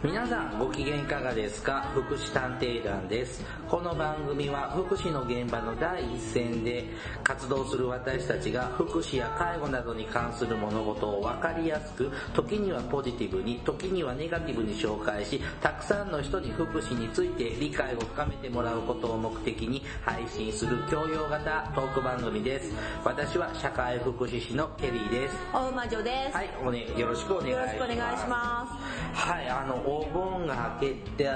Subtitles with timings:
[0.00, 1.90] 皆さんご機嫌いかがですか？
[1.92, 3.44] 福祉探偵団です。
[3.68, 6.84] この番組は福祉の現場の第一線で
[7.24, 22.72] 活動する私たちが福祉や介護などに関する物事を分かりやすく時にはポジティブに時にはネガティブに紹介したくさんの人に福祉について理解を深めてもらうことを目的に配信する教養型トーク番組です。
[23.04, 25.34] 私は社会福祉士のケリーです。
[25.52, 26.36] 大魔女です。
[26.36, 27.76] はい、おね、よろしくお願いします。
[27.76, 28.78] よろしくお願いしま
[29.12, 31.28] はい、あの、お盆が明けて、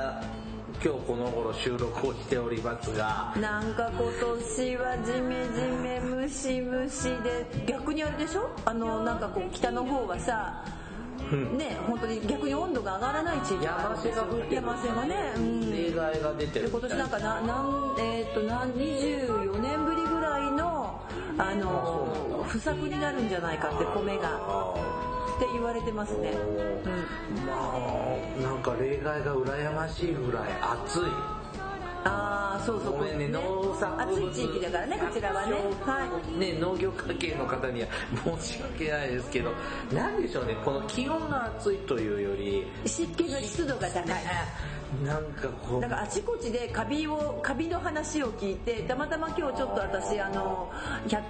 [0.85, 8.51] 今日この頃収録をしておりますが、なんか今年はジメジメムシムシで、逆にあれでしょ？
[8.65, 10.65] あの、なんかこう北の方はさ、
[11.57, 13.65] ね、本当に逆に温度が上がらない地域。
[13.65, 14.55] 山瀬が降ってる。
[14.57, 15.71] 山瀬がね、うん。
[15.71, 16.65] 例外が出てる。
[16.67, 21.01] で今年なんかな、なん、えっ、と、なん、24年ぶりぐらいの、
[21.39, 24.75] あの、不作になるんじゃないかって米が、
[25.37, 26.31] って言われてますね。
[26.31, 27.47] うん。
[27.47, 31.01] まあ、なんか例外が羨ましいぐらい暑い。
[32.05, 32.93] ああ、そうそう。
[32.95, 34.29] ごめんね、農作物。
[34.29, 35.53] 暑い地域だからね、こちらはね。
[35.87, 36.39] はい。
[36.39, 37.89] ね、農業関係の方には
[38.41, 39.53] 申し訳ないですけど、
[39.93, 44.05] なんでしょうね、この気温が暑いというより、湿気の湿度が高い。
[45.05, 50.71] なんかこう、だからあちこちでカビを、カビの話を聞いて、たまたま今日ちょっと私、あの、
[51.07, 51.23] 100、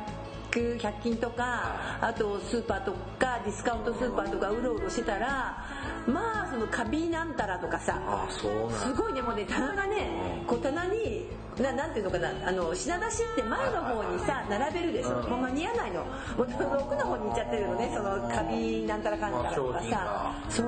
[0.60, 5.64] 100均とか、あとスーパーとか、ディスカウントスーパーとかうろうろしてたら、
[6.06, 7.98] まあそのカビなんたらとかさ、
[8.30, 11.26] すごいね、もうね、棚がね、こう棚に、
[11.60, 15.20] ななんていうのかな、あの、品出しって前の方にさ、並べるでしょ。
[15.28, 16.00] もう間に合わないの。
[16.00, 16.08] も
[16.44, 16.46] う
[16.80, 20.32] 奥の方に行っちゃってるのね、そのカビなんたらかんたらとかさ。
[20.48, 20.66] そう。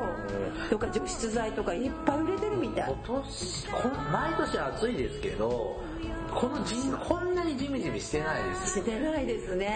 [0.69, 3.21] とか除湿剤とかいっぱい売れてるみたい今。
[3.23, 3.67] 年、
[4.13, 5.81] 毎年暑いですけど、
[6.35, 6.75] このじ
[7.09, 8.81] こんなにジメジメしてないです。
[8.81, 9.69] してないですね。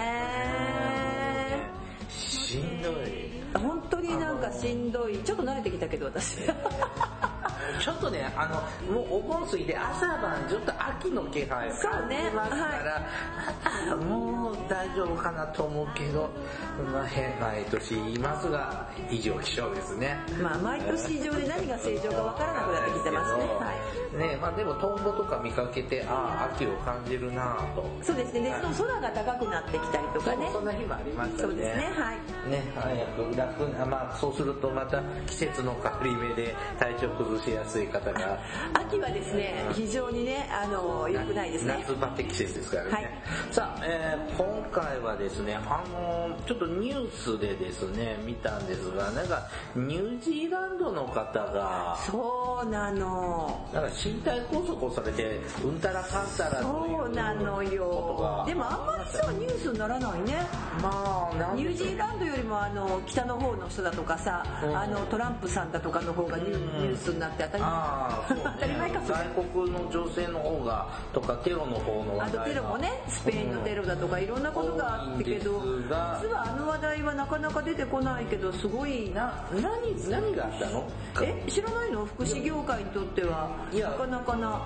[2.09, 2.95] しんどい。
[3.55, 5.19] 本当になんかしんどい。
[5.19, 6.39] ちょっと慣れてきたけど私。
[7.81, 13.09] ちょっとね、あの、もうお盆過ぎて朝晩ちょっと秋の気配を感じますから、
[13.93, 16.31] あもう大丈夫かなと思うけど、
[16.93, 20.17] まあ、変毎年言いますが、異常気象ですね。
[20.41, 23.45] まあ毎年以上で何が正常かわからなくなってきてますね。
[23.45, 23.75] は
[24.15, 24.17] い。
[24.17, 27.85] ねまあでもトンボとか見かけて、ああ、秋を感じるなぁと。
[28.03, 28.41] そうですね。
[28.41, 30.49] で、その空が高くなってきたりとかね。
[30.53, 31.43] そんな日もありましたね。
[31.43, 31.93] そうですね。
[31.97, 32.19] はい。
[32.49, 38.39] ね、早く楽な、まあそうするとまた季節の変わり目で体調崩しやすい方が、
[38.75, 41.85] 秋はですね、非常にね、あの、良くないですね。
[41.87, 42.91] 夏バテ季節ですからね。
[42.91, 43.09] はい
[43.51, 53.69] さあ、えー今回はですね、あのーちょっとニュースでですね、見たんですが、なんかニュージーランドの方が、そうなの。
[53.73, 58.45] なんか身体拘束をされて、うんたらかんたらそうなのよが。
[58.47, 60.47] でもあんまりさ、ニュースにならないね。
[60.83, 68.53] まあ、ニュージーランドよりもあの北の方の人だとかさ、うんあのトランプさんだとかの方がニュースになって当たり前。
[68.55, 69.01] 当たり前か。
[69.03, 80.89] それ外国の女性の方が、とかテロの方のあと話題がテロもねスペインのテロだとかいろんなことがあったけど実はあの話題はなかなか出てこないけどすごいな、何、何があったの？
[81.23, 82.05] え知らないの？
[82.07, 83.51] 福祉業界にとっては。
[83.73, 84.61] なかなかな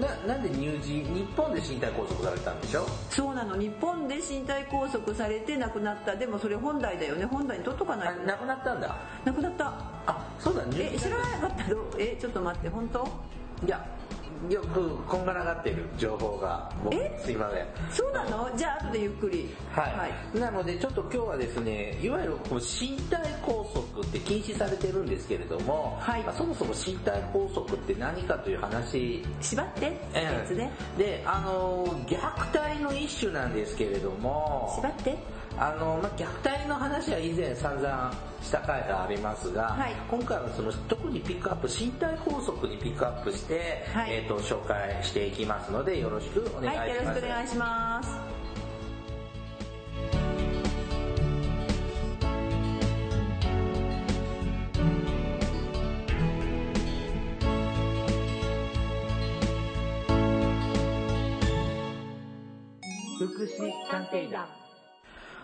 [0.00, 2.86] な、なんでニュージー、日本で身体拘束されたんでしょ？
[3.08, 3.56] そうなの。
[3.56, 6.16] 日本で身体拘束されて亡くなった。
[6.16, 7.24] でもそれ本来だよね。
[7.24, 8.96] 本来に取っとかないと、あ亡くなったんだ。
[9.24, 9.66] 亡くなった。
[10.06, 11.74] あ、そうだ、ニューえ知らなかった。
[11.74, 12.68] のえちょっと待って。
[12.68, 13.08] 本当？
[13.64, 13.86] いや、
[14.50, 17.20] よくこんがらがってる情報が、僕え？
[17.24, 17.66] すいません。
[17.90, 18.50] そうなの？
[18.56, 19.54] じゃあ後でゆっくり。
[19.72, 26.22] はい、なのでちょっと今日はですね、いわゆるこう身体拘束って禁止されてるんですけれども、はい。
[26.22, 29.24] まあそもそも身体拘束って何かという話。
[29.40, 29.88] 縛って？
[29.88, 32.16] ってやつねで、あの、虐
[32.56, 35.16] 待の一種なんですけれども、縛って？
[35.58, 38.12] あの、まあ、虐待の話は以前散々
[38.42, 39.94] した回がありますが、はい。
[40.10, 44.14] 今回はその特にピックアップ、身体拘束にピックアップして、はい。
[44.14, 46.78] えっ、と、紹介していきますので、よろしくお願いします。
[46.78, 48.36] はいよろしくお願いします。
[63.18, 64.65] 福祉探偵団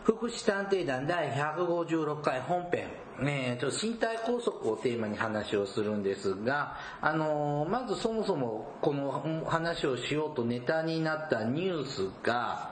[0.04, 2.88] 福祉探偵団第156回本編、
[3.20, 12.70] えーと、身体拘束をテーマに話をするんですが、あのーまずそもそもこのうん話をしようとネタになったニュースが、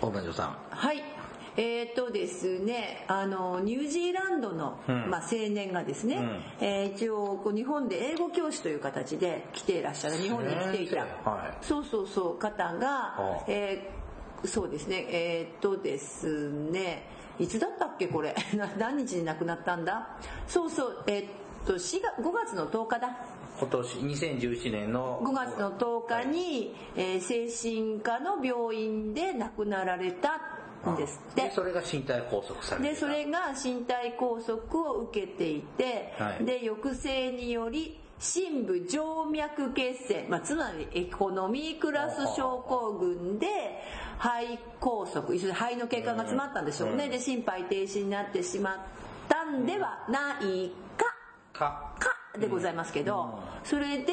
[0.00, 0.56] 大魔女さん。
[0.70, 1.02] はい。
[1.56, 5.08] えーとですね、あの、ニュージーランドの、うん。
[5.08, 6.20] まあ、青年がですね、
[6.60, 11.02] えー一応、こう日本で英語教師という形で来ていらっしゃる、日本に来ていた。
[11.30, 13.93] はい、そうそうそう、方があ、えー
[14.46, 17.04] そうですね、えーとですね、
[17.38, 18.34] いつだったっけこれ。
[18.54, 20.18] な何日に亡くなったんだ？
[20.46, 21.26] そうそう、えー
[21.66, 23.16] と4月5月の10日だ。
[23.58, 30.40] 今年2017年の5月の10日に、えー精神科の病院で亡くなられた
[30.90, 31.42] んですって。
[31.42, 36.44] でそれが身体拘束されでそれが身体拘束を受けていて、はい。
[36.44, 38.98] で抑制により深部静
[39.30, 43.46] 脈血栓、まあ、つまりエコノミークラス症候群で
[44.18, 45.34] 肺拘束。
[45.34, 48.78] 要するに肺の血管が詰まったんでしょうね、で心肺停止になってしまっ
[49.28, 51.04] たんではないか。
[51.52, 51.94] か。
[51.98, 54.12] かでございますけど、それで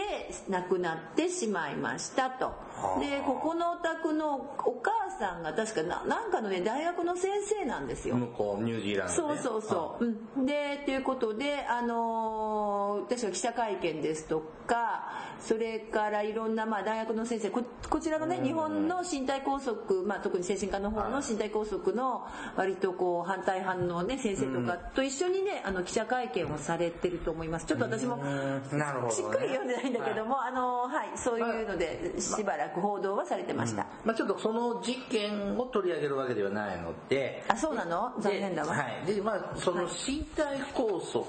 [0.50, 2.54] 亡くなってしまいましたと。
[3.00, 8.16] で、ここのお宅のお母さんが確かななんかのね、大学の先生なんですよ。
[8.16, 10.06] 向こうニュージーランドでそうそうそう。
[10.06, 27.66] うん、で、ということで、あのー確か記者会見ですとか、それからいろんな、まあ、大学の先生、ここちらのね、日本の身体拘束、まあ、特に精神科の方の身体拘束の割とこう、反対派のね、先生とかと一緒にね、あの、記者会見をされてると思います。
[27.66, 29.12] ちょっと私も、うんなるほどね。
[29.13, 33.86] しっくり読んでないんだけども、あのーはい、そういうので、しばらく報道はされてました。
[34.04, 37.44] まあ、ちょっとその事件を取り上げるわけではないので。
[37.48, 38.13] あ、そうなの？
[38.19, 38.75] 残念だわ。
[38.75, 41.24] ではい、でまあその身体拘束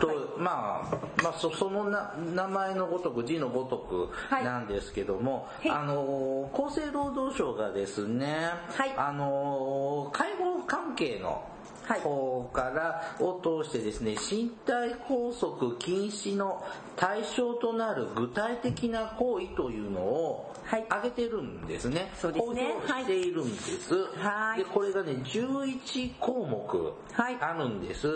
[0.00, 4.44] と、まあ、まあそそのな名前のごとく字のごとくはい。
[4.44, 5.70] なんですけども、はい。
[5.70, 8.94] あの厚生労働省がですね、はい。
[8.96, 11.49] あの介護関係のはい
[11.94, 16.64] 方からを通してですね身体拘束禁止の
[16.96, 22.12] 対象となる具体的な行為というのをはい挙げてるんですね。
[22.14, 23.94] そうですね公表しているんです。
[24.16, 28.08] はいで、これがね、11項目はいあるんです。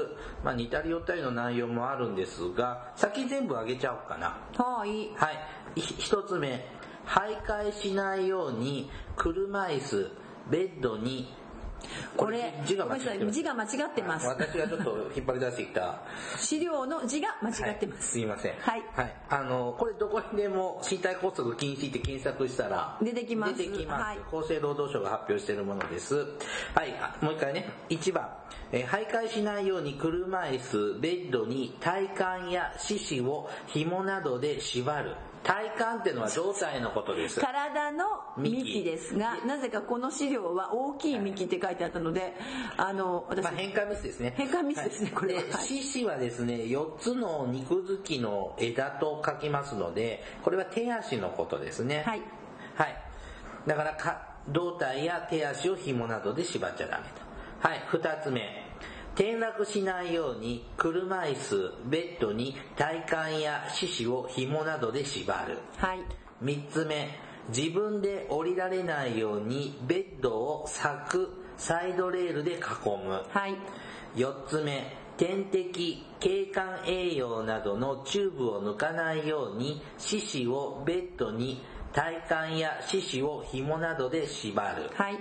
[0.44, 4.36] まあ似たり寄ったりの内容もあるんですが、先全部挙げちゃおうかな。
[4.56, 5.10] はい。
[5.16, 5.80] はい。
[5.80, 6.66] ひ一つ目、
[7.06, 10.10] 徘徊しないように車椅子、
[10.50, 11.32] ベッドに、
[12.16, 14.26] これ、字が間違ってます字が間違ってます。
[14.26, 16.00] 私がちょっと引っ張り出してきた。
[16.38, 18.00] 資料の字が間違ってます。
[18.00, 18.54] はいすいません。
[18.60, 19.12] はいはい。
[19.28, 24.02] あの、これどこにでも身体拘束禁止って検索したら、出てきます出てきます。
[24.02, 26.14] はい厚生労働省が発表しているものです。
[26.74, 26.94] はい。
[27.00, 27.68] あもう一回ね。
[27.88, 28.28] 1番。
[28.72, 32.02] えー徘徊しないように車椅子、ベッドに体
[32.42, 35.16] 幹や四肢を紐などで縛る。
[35.44, 37.38] 体幹っていうのは胴体のことです。
[37.38, 38.04] 体の
[38.38, 42.34] 幹ですが、なぜかこの資料は大きい幹って書いてあったので、
[42.76, 44.34] あの、私、まあ、変換ミスですね。
[44.36, 52.02] 変換ミスですねこれはで、はい四肢はですね、4つの肉付きの枝と書きますので、これは手足のことですね。
[52.06, 52.22] はい。
[52.74, 52.96] はい。
[53.66, 57.68] だからか、胴体や手足を紐などで縛っちゃダメと。
[57.68, 58.64] はい、2つ目。
[59.14, 65.58] 転落しないように車椅子、ベッドに体幹や四肢を紐などで縛る。
[65.76, 66.00] はい。
[66.42, 67.08] 3つ目、
[67.48, 72.58] 自分で降りられないようにベッドを柵、サイドレールで囲
[73.06, 73.22] む。
[73.28, 73.56] はい。
[74.16, 81.62] 4つ目、点滴、経管栄養などのチューブを抜かないように四肢をベッドに
[81.92, 84.90] 体幹や四肢を紐などで縛る。
[84.94, 85.18] はい。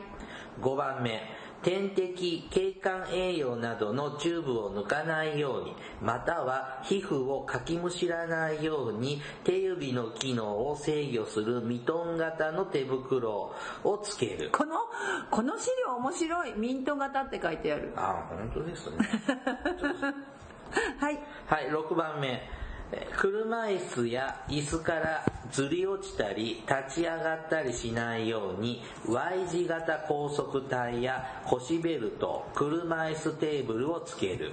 [0.61, 1.21] 5番目、
[1.63, 14.49] 点滴、経管栄養などのチューブを抜かないように、または皮膚をかきむしらないように、手指の機能を制御するミトン型の手袋をつける。
[14.51, 14.75] この、
[15.31, 16.53] この資料面白い。
[16.57, 17.93] ミント型って書いてある。
[17.95, 18.97] あ、本当ですね。
[20.99, 21.19] はい。
[21.47, 22.41] はい、6番目。
[22.93, 34.51] えー車椅子や椅子からずり落ちたり立ち上がったりしないように Y 字型高速帯や腰ベルト、車椅子テーブルをつける。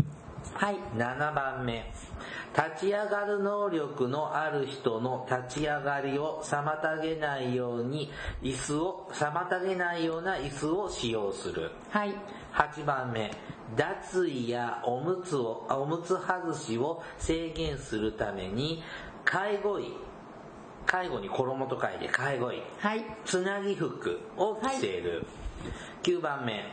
[0.55, 0.77] はい。
[0.97, 1.91] 7番目。
[2.55, 8.11] 立ち上がる能力のある人の立ち上がりを妨げないように
[8.43, 11.71] 椅子を、妨げないような椅子を使用する。
[11.91, 12.15] はい。
[12.53, 13.31] 8番目、
[13.77, 18.83] 脱衣やおむつを、あおむつ外しを制限するために、
[19.25, 19.95] 介護医、
[20.87, 23.05] 介護に衣と書いて介護医、はい。
[23.25, 25.25] つなぎ服を着せる。
[26.03, 26.65] 9番目、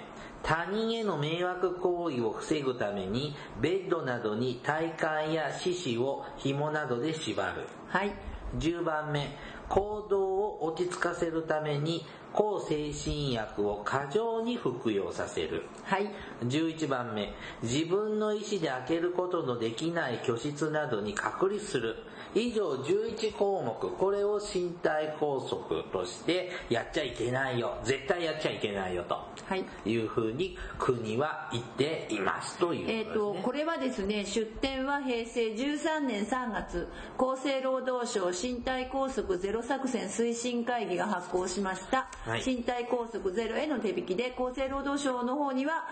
[0.44, 7.68] 他人への迷惑行為を防ぐために、ベッドなどに体幹や四肢を紐などで縛る。
[7.90, 8.14] はい。
[8.58, 9.36] 10番目、
[9.68, 15.64] 行動を落ち着かせるために、抗精神薬を過剰に服用させる。
[15.84, 16.12] はい。
[16.44, 21.96] 11番目、自分の意思で開けることのできない居室などに隔離する。
[22.40, 29.16] 以上11項目、これを身体拘束としてやっちゃいけないよ、絶対やっちゃいけないよと。
[29.16, 29.66] はい。
[29.86, 45.88] いうふうに国は言っていますというえっ、と、これはですね、出展は平成13年3月、厚生労働省身体拘束ゼロ作戦推進会議が発行しました、はい身体拘束ゼロへの手引きで、厚生労働省の方には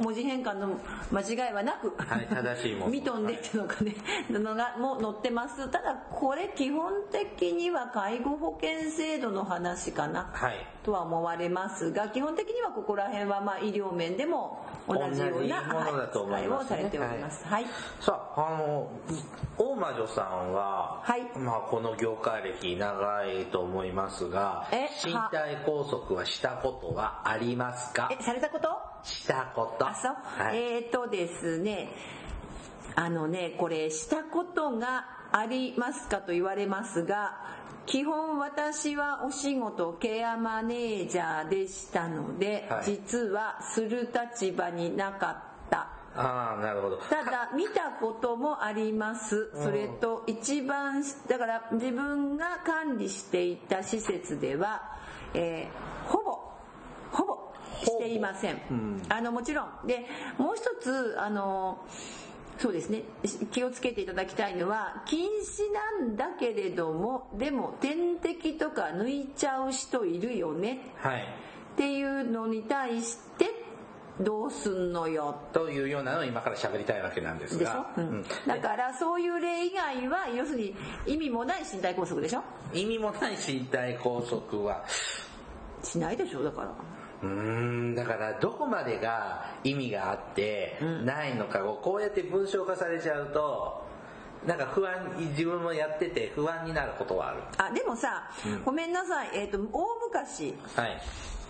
[0.00, 0.78] 文字変換の
[1.10, 3.94] 間違いはなく、はい正しいものミトンでっていうのかね、
[4.30, 5.68] のがもう載ってます。
[5.68, 10.30] ただこれ基本的には介護保険制度の話かな。
[10.32, 10.54] はい。
[10.82, 17.44] とは思われますが基本的にはここら辺はまあ医療面でも同じような扱いをされております。
[17.46, 17.66] はい。
[18.00, 18.88] さあ、あの、
[19.58, 28.08] 大魔女さんは、はいまあこの業界歴長いと思いますが、え身体拘束はしたことはありますか？
[28.10, 28.68] え、されたこと？
[29.02, 29.86] したこと。
[29.88, 30.14] あ、そう。
[30.14, 30.58] はい。
[30.58, 31.90] えーとですね、
[32.94, 37.36] あのね、これしたことがありますかと言われますが、
[37.86, 42.84] 基本私はお仕事ケアマネージャーでしたので、はい。
[42.84, 45.36] 実はする立場になかっ
[45.70, 45.88] た。
[46.14, 46.96] ああ、なるほど。
[46.98, 49.50] ただ見たこともあります。
[49.62, 54.82] それと一番だから自分が管理していた施設では、
[55.34, 56.38] えーほぼ
[57.12, 57.52] ほぼ
[57.82, 58.60] していません。
[59.08, 59.86] あのもちろん。
[59.86, 61.78] でもう一つあの
[62.58, 63.02] そうですね。
[63.52, 65.72] 気をつけていただきたいのは禁止
[66.02, 70.80] なんだけれどもでも点滴とか抜いちゃう人いるよね。
[70.96, 71.22] はい。
[71.22, 71.24] っ
[71.76, 73.46] ていうのに対して
[74.20, 75.36] どうすんのよ。
[75.52, 78.24] というようなのを今から喋りたいわけなんですが、、うん。
[78.46, 80.74] だからそういう例以外は要するに
[81.06, 82.42] 意味もない身体拘束でしょ
[82.74, 84.84] 意味もない身体拘束は、
[85.84, 86.74] しないでしょだから
[87.22, 93.86] うーん、だからどこまでが意味があって、ないのかをこうやって文章化されちゃうと、
[94.46, 94.94] なんか不安、
[95.30, 97.42] 自分もやってて不安になることはある。
[97.56, 98.30] あでもさ、
[98.64, 99.30] ごめんなさい。
[99.34, 100.54] えっ、と大昔。
[100.76, 101.00] はい。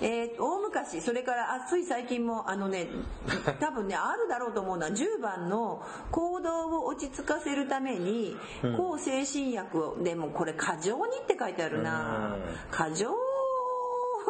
[0.00, 1.00] えー大昔。
[1.00, 2.88] それからあつい最近もあのね
[3.60, 5.82] 多分ねあるだろうと思うのは10番の
[6.12, 8.36] 行動を落ち着かせるために
[8.76, 12.36] 抗精神薬をでもこれ過剰にって書いてあるな。
[12.36, 12.42] うん。
[12.70, 13.12] 過剰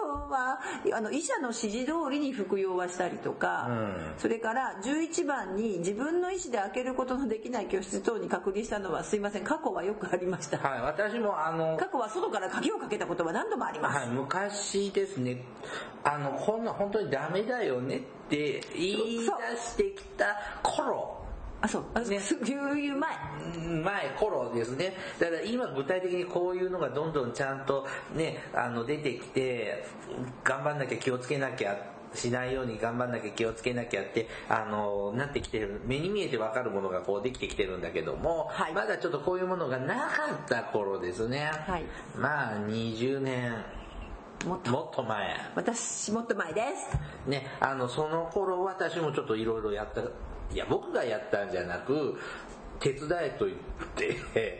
[0.00, 0.60] は
[0.92, 3.96] あの医者の指示通りに服用はしたりとか、うん。
[4.18, 9.44] それから11番に自分の意思で開けることのできない教室等に隔離したのはすいません。
[9.44, 10.58] 過去はよくありました。
[10.58, 15.42] はい、私もあの、過去は外から鍵をかけたことは何度もあります、はい、昔ですね、
[16.04, 19.26] あの、こんな本当にダメだよねって言い出
[19.58, 21.27] してきた頃、
[21.60, 21.84] あそう。
[21.94, 23.10] あねすいういう前。
[23.82, 24.94] 前頃ですね。
[25.18, 29.84] だから今具体的にこういうのがどんどんちゃんとね、あの出てきて、
[30.44, 31.76] 頑張んなきゃ気をつけなきゃ、
[32.14, 38.72] しないように頑張んなきゃ気をつけなきゃって、あの、なってきてる、目に見えてわかるものがこうできてきてるんだけども、はい。
[38.72, 41.50] まだちょっとこういうものがなかった頃ですね。
[41.66, 41.84] はい。
[42.16, 43.52] まあ20年、
[44.46, 44.70] もっと。
[44.70, 45.36] もっと前。
[45.56, 47.28] 私もっと前です。
[47.28, 50.02] ね、あの、その頃私もちょっといろいろやった、
[50.52, 52.18] いや、僕がやったんじゃなく、
[52.80, 53.58] 手伝えと言っ
[53.96, 54.08] て、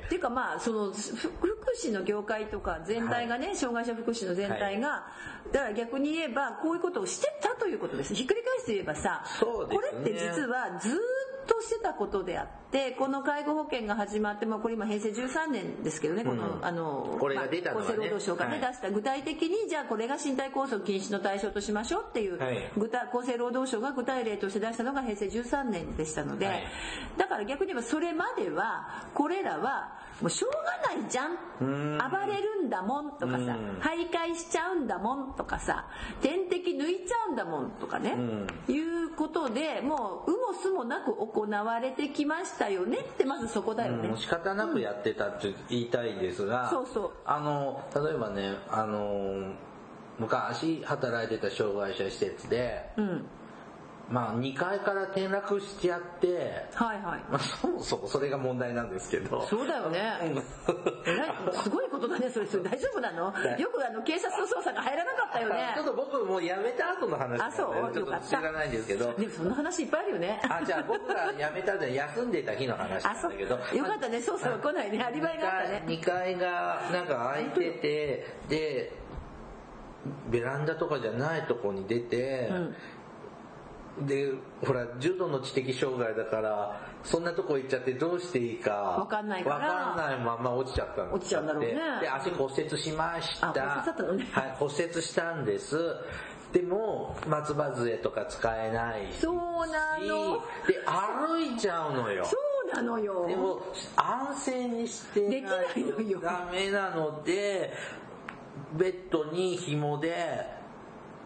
[0.07, 5.07] っていうかまあそのふ福祉の業界とか全体がね、障害者福祉の全体が、
[5.53, 8.15] だから逆に言えばこういうことをしてたということです。
[8.15, 9.47] ひっくり返して言えばさ、ね。
[9.47, 10.97] これって実はずーっ
[11.49, 17.89] としてたことであってこの介護保険が始まって、まあ、これ今平成13年ですけどねこの、うんあのこれが出たのはね。
[17.89, 18.61] まあ厚生労働省がね、はい。
[18.61, 22.71] 出した具体的にじゃあこれが身体拘束禁止の対象としましょうっていう、はい。
[22.77, 26.65] 具体厚生労働省が具体例として出したのが平成13年でしたので、はい。
[27.17, 31.33] だから逆に言えばそれまではこれらはもうしょうがないじゃん。
[31.33, 31.99] ん。
[31.99, 33.45] 暴れるんだもんとかさうん。
[33.81, 35.87] 徘徊しちゃうんだもんとかさ
[36.21, 38.17] 点滴抜いちゃうんだもんとかね、
[38.69, 47.11] いうことでもう有もすもなく行われてきましたよねってまずそこだよね、うん仕方なくやってたって言いたいんですが、そうそう。
[47.25, 49.53] あの、例えばね、あの、
[50.19, 53.27] 昔働いてた障害者施設で、うん
[54.11, 57.23] まあ2階から転落しちゃって、はいはい。
[57.31, 60.15] まあそもそもそれが問題なんですけど、そうだよね。
[61.63, 62.47] すごいことだねそれ。
[62.47, 63.35] それ大丈夫なの？
[63.59, 65.73] いよくあの警察の捜査が入らなかったよね。
[65.77, 67.93] ちょっと僕もう辞めた後の話なんであそう。
[67.93, 70.41] ちょっと知らないんですけど、でもそんな話いっぱいあるよね。
[70.49, 75.05] あ、じゃあ僕が辞めた後に休んでた日の話なんだけど、よかったね捜査が来ないね。
[75.05, 75.83] アリバイがあったね。
[75.87, 78.93] 2階がなんか空いてて、で、
[80.31, 82.51] ベランダとかじゃないとこに出て、
[84.07, 84.33] で、
[84.65, 88.73] ほら、重度の知的障害だから、そんなとこ行っちゃってどうしていいか。
[88.73, 91.15] わかんないからわかんないまま落ちちゃったの。
[91.15, 93.49] 落ちちゃうんだろうねで、足骨折しました。
[93.49, 95.77] あ骨折だったのねはい、骨折したんです。
[96.53, 99.21] でも、松葉杖とか使えないし。
[99.21, 99.35] そう
[99.67, 102.25] なので、歩いちゃうのよ。
[102.25, 102.37] そ
[102.73, 103.27] うなのよ。
[103.27, 103.61] でも、
[103.97, 107.73] 安静にしてできないのよダメなので、
[108.77, 110.47] ベッドに紐で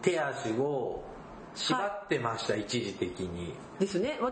[0.01, 1.03] 手足を
[1.55, 3.53] 縛ってました、一時的に。
[3.79, 4.19] ですね。
[4.21, 4.29] は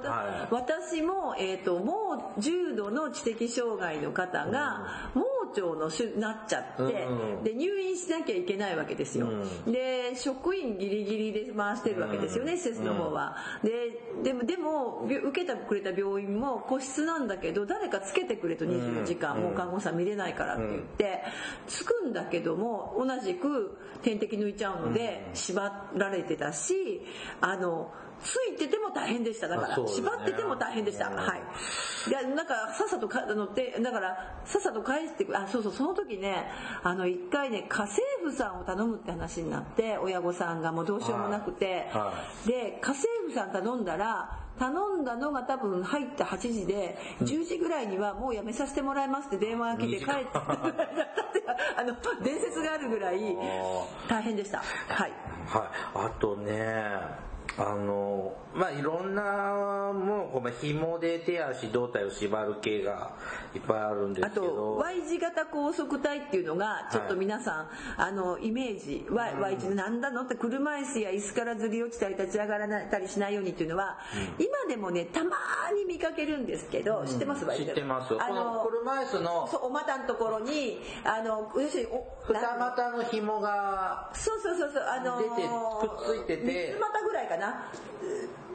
[0.49, 9.27] い私も、えっ、と、もう重度の知的障害の方が、盲腸の種なっちゃって、うんで、入院しなきゃいけないわけですよ。
[9.27, 9.71] うん。
[9.71, 12.57] で、職員ギリギリで回してるわけですよね、うん。
[12.57, 13.35] 施設の方は。
[13.63, 19.41] で、でも、でも、び受けてくれた病院も個室なんだけど、誰かつけてくれと24時間、うん。
[19.43, 21.23] もう看護師さん見れないからって言って、
[21.67, 27.01] つくんだけども、同じく点滴抜いちゃうので、縛られてたし、
[27.41, 27.91] あの、
[28.23, 29.47] ついてても大変でした。
[29.47, 31.07] だから、ね縛ってても大変でした。
[31.07, 31.41] うんはい。
[32.09, 36.45] で、なんか、さっさとか、あの、で、だから、さっさと返してくあ、そうそう、その時ね、
[36.83, 42.13] あの、一回ね、家政婦さんを頼むって話になって、親御さんがもうどうしようもなくて、は
[42.45, 50.29] で、家政婦さん頼んだら、頼んだのが多分入った8時で、10時ぐらいにはもうやめさせてもらいますって電話が来て帰って、
[51.77, 53.35] あの、伝説があるぐらい
[54.07, 54.59] 大変でした。
[54.59, 55.11] はい。
[55.47, 55.63] はい。
[55.95, 63.11] あとね、あの、まあ、いろんなもの、この紐で手足、胴体を縛る系が
[63.53, 64.45] いっぱいあるんですあけど。
[64.47, 73.97] と Y 字型高速体っていうのがちょっと皆さん、あのイメージ Y, y 字なんだのって車椅子や椅子からずり落ちたり立ち上がらなたりしないようにっていうのは、
[74.39, 75.35] 今でもねたま
[75.75, 77.75] に見かけるんですけど、知ってます Y 字型？
[77.75, 78.13] 知ってます。
[78.15, 86.61] あこのの車椅子のそうお股のところにあの要するにお二股の紐がそうそうそうそうあの出てくっついてて。
[86.71, 87.40] 三つ股ぐらいかな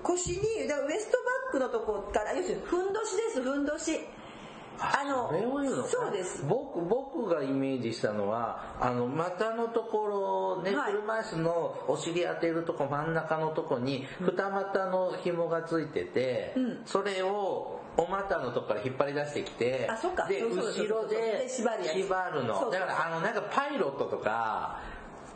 [0.02, 4.00] 腰にウエストバッグのとこから要するにふんどしですふんどし。
[4.78, 6.44] あのそうのそうです。
[6.46, 10.92] 僕僕がイメージしたのはあの股のところね、はい。
[10.92, 16.82] 車椅子のお尻当てるとこ真ん中のとこに二股の紐がついてて、うん。
[16.84, 20.28] それをお股のとこから引っ張り出してきてあそっか。
[20.28, 21.74] で後ろでで縛
[22.34, 22.70] るの。
[22.70, 24.82] だからあのなんかパイロットとか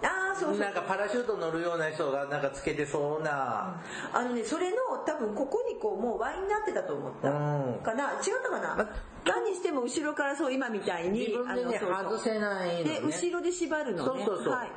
[0.02, 7.30] ああそうそうなんかパラシュート乗るような人がなんかつけてそうな、あのね、それの多分ここにこうもうワインになってたと思った。
[7.30, 8.12] うんかな？
[8.12, 8.90] 違ったかな？
[9.26, 11.28] 何にしても後ろからそう今みたいに。
[11.28, 14.24] 自分でねあのそうそう外せないのねで、後ろで縛るのね。
[14.24, 14.68] そうそうそうはい。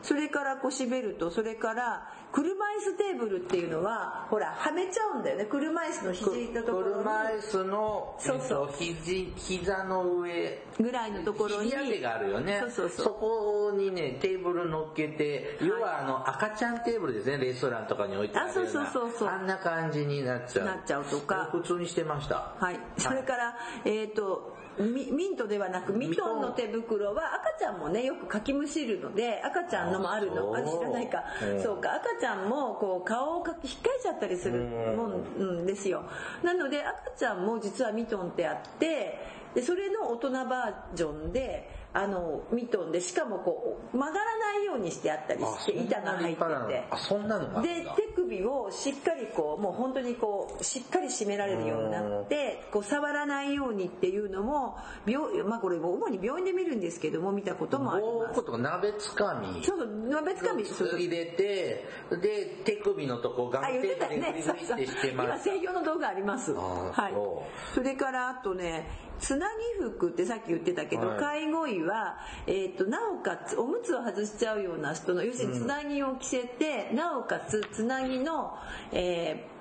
[0.00, 5.46] それから腰ベルト、それから車椅子テーブルっていうのは、ほら、はめちゃうんだよね。
[5.46, 7.02] 車椅子の肘のところに。
[7.02, 8.68] 車椅子のそうそう。
[8.80, 10.62] えっと肘膝の上。
[10.78, 11.70] ぐらいのところに。
[11.70, 12.58] 肘当てがあるよね。
[12.60, 13.04] そうそうそう。
[13.06, 17.38] そこにねテーブル乗っけて、要はあの赤ちゃんテーブルですね。
[17.38, 18.62] レストランとかに置いてあるような。
[18.62, 19.28] あそうそうそうそう。
[19.28, 20.66] あんな感じになっちゃう。
[20.66, 21.48] なっちゃうとか。
[21.50, 22.54] 普通にしてました。
[22.58, 22.80] はい。
[22.98, 30.54] それから、えっ、と、ミミントではなくミトンの手袋は赤ちゃんもねよくかきむしるので赤ちゃんのもあるの。
[30.54, 31.24] あ知らないか。
[31.42, 31.94] うんそうか。
[31.96, 34.60] 赤ちゃんもこう顔をかき引っかいちゃったりする
[34.96, 36.04] もんですよ。
[36.42, 39.18] なので赤ちゃんも実はミトンってあって
[39.54, 46.84] でそれの大人バージョンであのミトンでしかもこう曲がらないようにしてあったりして板が入ってて。
[46.90, 58.44] あそんなので手首をしっかりこうもう本当にこうしっかり締められるようになってこう触らないようにっていうのも病まあこれも主に病院で見るんですけども見たこともあります。
[58.44, 59.64] とか鍋つかみ。
[59.64, 60.64] そうそう鍋つかみ。
[60.64, 61.88] 入れて
[62.20, 64.56] で手首のとこガあムテープで言ってたよね。
[64.56, 66.52] グリグリってしてま今す制御の動画あります。
[66.52, 67.12] はい。
[67.14, 69.46] そそれからあとねつな
[69.78, 71.18] ぎ服ってさっき言ってたけど、はい。
[71.18, 78.54] 介護医は、えー、となおかつおむつを外しちゃうような人の要するにつなぎを着せて、なおかつつなぎの、
[78.92, 79.58] えー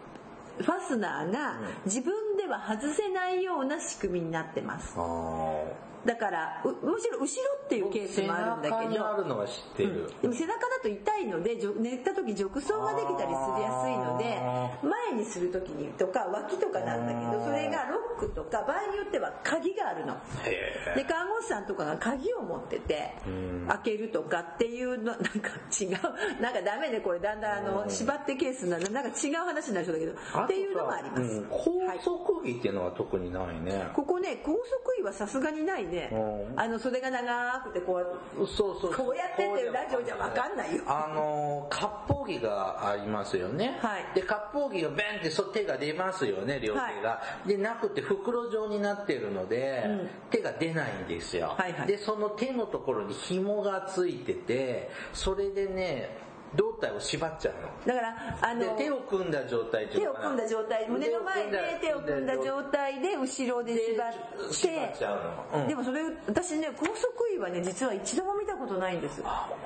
[0.58, 4.96] ファスナーが自分では外せないような仕組みになってます。
[4.98, 7.28] あーだからうむしろ後ろ
[7.66, 14.72] っていうケースもあるんだ背中けどにあるのは知ってる、でも背中だと痛いので寝た時褥瘡ができたりすりやすいのであ
[15.12, 20.14] 前にする時にとか脇とかなんだけどそれがロックとか場合によっては鍵があるの。
[20.46, 23.66] へで看護師さんとかが鍵を持っててうん。
[23.68, 25.28] 開けるとかっていうの なんか
[25.80, 26.42] 違う。
[26.42, 27.20] なんかダメでこれ。
[27.20, 28.90] だんだんあの縛ってケースになる。
[28.92, 31.50] なんか違う話になりそうだけどあっていうのもあります、うん。
[31.88, 32.00] はい。
[32.04, 34.62] 高速着っていうのは特にないね、ここね高速
[35.00, 36.60] 医はさすがにないねうん。
[36.60, 38.02] あの袖が長くてこ
[38.40, 40.84] うそうそうこうやってっていうラジオじゃわかんないよ。
[40.88, 44.06] あの割烹着がありますよね、はい。
[44.14, 50.10] で割烹着がベンってそ手が出ますよね両手が、でなくて袋状になってるので、うん。
[50.30, 51.88] 手が出ないんですよ、はいはい。
[51.88, 56.27] でその手のところに紐がついててそれでね
[56.58, 57.94] 胴体を縛っちゃうの。
[57.94, 60.90] だからあので手を組んだ状態手を組んだ状態。
[60.90, 64.18] 胸の前で手を組んだ状態で後ろで縛で
[64.50, 65.62] っ縛っちゃうん。
[65.62, 66.98] てでもそれ私ね高速
[67.36, 69.22] 医はね実は一度も見たことないんです。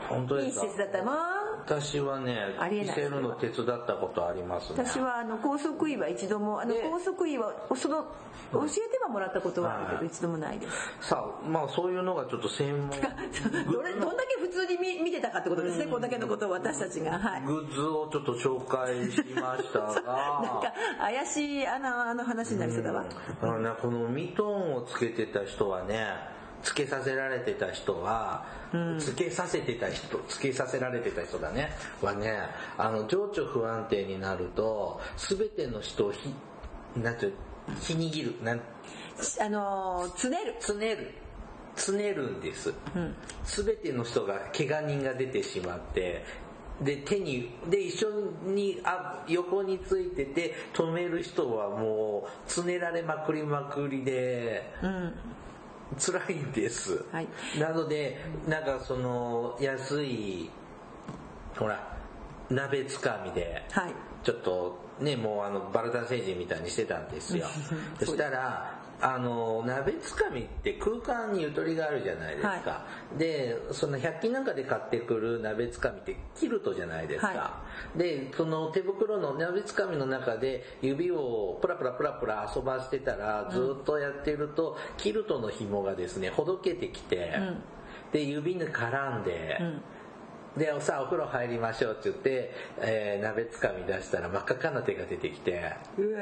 [0.10, 1.42] 本当でいいすか施設だったらまあ。
[1.64, 2.96] 私はねありえない。
[2.96, 4.84] 着せるの手伝ったことありますね。
[4.84, 8.06] 私はあの高速医は一度もあので高速医はその
[8.52, 10.00] 教えもらったことはあるけはい。
[10.02, 11.10] ど一度もないです。
[11.10, 12.90] さあまあそういうのがちょっと専門。
[13.72, 17.20] どれどんだけ普通に見見てたかってことですねこんだけのことを私たちが。
[17.20, 17.42] はい。
[17.42, 23.04] グッズをちょっと紹介しました なんがか怪しいあのあの話になりそうだわ。
[23.42, 26.32] あのねこのミトンをつけてた人はね
[26.64, 28.46] つけさせられてた人は、
[29.00, 31.72] つけさせてた人つけさせられてた人だね。
[32.02, 32.38] はね
[32.78, 36.34] あの情緒不安定になると全ての人をひ
[36.96, 37.34] なんていう
[37.80, 38.62] ひにぎるなん
[39.40, 40.56] あのつねる。
[40.60, 41.12] つねる。
[41.76, 42.74] つねるんです、
[43.46, 46.24] 全ての人が怪我人が出てしまって
[46.82, 48.10] で手にで一緒
[48.44, 55.14] にあ横についてて止める人はもうつねられまくりまくりでうん。
[55.98, 57.28] 辛いんです、はい。
[57.60, 60.50] なのでなんかその安い
[61.58, 61.98] ほら
[62.50, 63.94] 鍋つかみではい。
[64.24, 67.46] ちょっとねもうあのバルタン星人みたいにしてたんですよ。
[68.00, 72.86] そしたらあの鍋つかみって空間にゆとりがあるじゃないですか、は
[73.18, 77.64] でその100均なんかで買ってくる鍋つかみってキルトじゃないですか、は
[77.96, 87.40] でその手袋の鍋つかみの中で指をプラプラプラプラ遊ばしてたらずっとやってると、キルトの紐がですねほどけてきて、
[88.12, 89.60] で指に絡んで、
[90.58, 95.74] でさあお風呂入りましょうって言って、えー鍋つかみ出したら真っ赤っかな手が出てきて。
[95.98, 96.20] うわ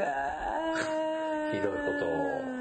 [0.77, 1.29] ー。
[1.51, 2.58] ひどいことを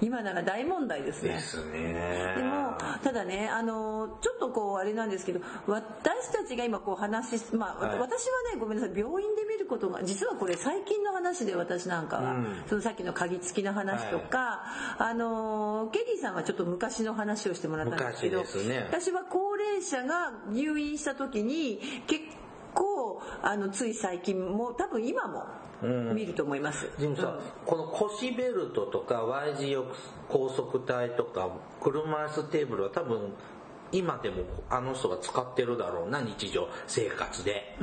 [0.00, 1.34] 今なら大問題ですね。
[1.34, 2.34] ですね。
[2.36, 7.98] でもただねあのちょっとこうあれなんですけど私たちが今こう話しまあ、はい。
[7.98, 12.62] 私はねごめんなさい病院で見ることが実はこれ最近の話で私なんかは、うん。
[12.68, 14.64] そのさっきの鍵付きの話とか、
[14.98, 18.86] あのケリーさんはちょっと昔の話をしてもらったんですけどね。
[18.88, 22.24] 私は高齢者が入院した時に結
[22.74, 29.94] 構あのつい最近も多分今もうん見ると思います、でもさ、この腰ベルトとか Y 字抑
[30.28, 31.48] 高速帯とか
[31.80, 33.32] 車椅子テーブルは多分
[33.92, 37.76] 今でもあの人が使ってるだろうな日常生活で、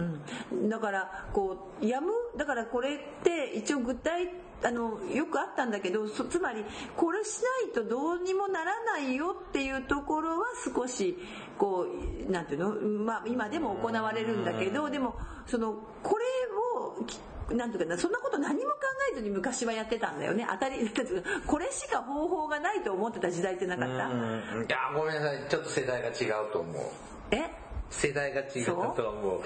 [0.51, 2.12] うん、だからこうやむ？
[2.38, 4.30] だからこれって一応具体
[4.63, 6.63] あのよくあったんだけどそつまり
[6.97, 11.17] これしないとどうにもならないよっていうところは少し
[11.58, 11.86] こ
[12.27, 15.15] うなんていうの、まあ、今でも行われるんだけどでも
[15.47, 16.25] そのこれ
[17.01, 17.19] をき
[17.54, 18.78] なんていうかなそんなこと何も考
[19.12, 20.48] えずに昔はやってたんだよね。
[20.50, 20.90] 当たり
[21.48, 24.66] これしか方法がないと思ってた時代ってなかった、うん。
[24.68, 25.46] いやごめんなさい。
[25.50, 26.12] ちょっと世代が違
[26.48, 26.84] うと思う。
[27.32, 27.50] え？
[27.94, 28.74] 世代が違うと
[29.10, 29.42] 思う。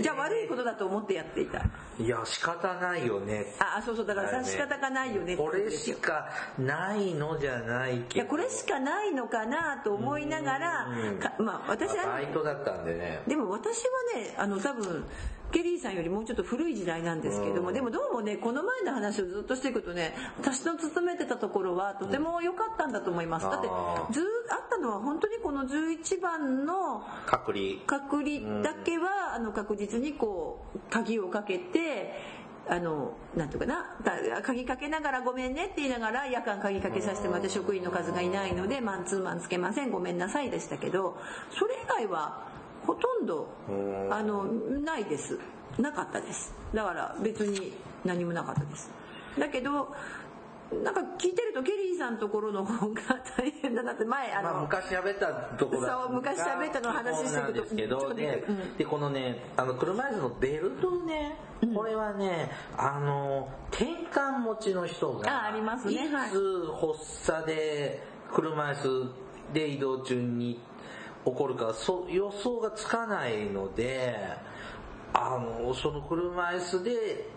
[0.00, 1.62] じゃあ悪いことだと思ってやっていた？
[1.98, 3.44] いや仕方ないよね。
[3.58, 4.06] あそうそう。
[4.06, 8.24] だからさ仕方がないよねこれしかないのじゃないいけど。
[8.24, 10.88] やこれしかないのかなと思いながら
[11.20, 13.20] かまあ私はバイトだったんでね。
[13.26, 13.82] でも私
[14.14, 15.04] はねあの多分
[15.50, 23.68] ケリーさんよりもうちょっと古い時代なんですけども、でもどうもねこの前の話をずっとしていくとね私の勤めてたところはとても良かったんだと思います、だって
[24.12, 27.80] ずあったのは本当にこの11番の隔離。
[27.86, 41.18] 隔離だけは、あの確実にこう鍵をかけてあのなんていうかなだ鍵かけながらごめんねって言いながら夜間鍵かけさせてもらって職員の数がいないのでマンツーマンつけませんごめんなさいでしたけど
[41.50, 42.49] それ以外は
[43.30, 44.12] どうん。
[44.12, 45.38] あのないです。
[45.78, 46.52] なかったです。
[46.74, 47.72] だから別に
[48.04, 48.90] 何もなかったです。
[49.38, 49.94] だけど
[50.84, 53.02] なんか聞いてるとケリーさんのところの方が
[53.36, 58.44] 大変だなって前あの、まあ、昔喋ったところだそう昔喋ったの話してくとそうなんですけどね。
[58.48, 58.76] うん。
[58.76, 61.36] でこのねあの車椅子のベルトね
[61.74, 66.08] これはねあの転換持ちの人があありますね。
[66.12, 66.28] はい。
[66.28, 69.12] いつ発作で車椅子
[69.52, 70.60] で移動中に
[71.24, 74.16] 起こるかそ予想がつかないので
[75.12, 77.28] あのその車椅子で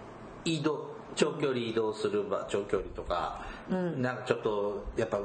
[0.46, 5.20] 移動長距離移動する場長距離とか、なんかちょっとやっぱ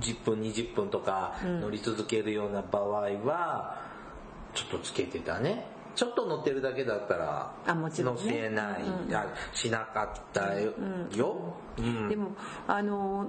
[0.00, 3.82] 10分20分とか乗り続けるような場合は
[4.54, 8.82] ちょっとつけてたねちょっと乗ってるだけだったらあもちろん乗ねせない、
[9.14, 10.72] あしなかったよ,、
[11.78, 12.08] うん。
[12.08, 12.30] でも
[12.66, 13.28] あの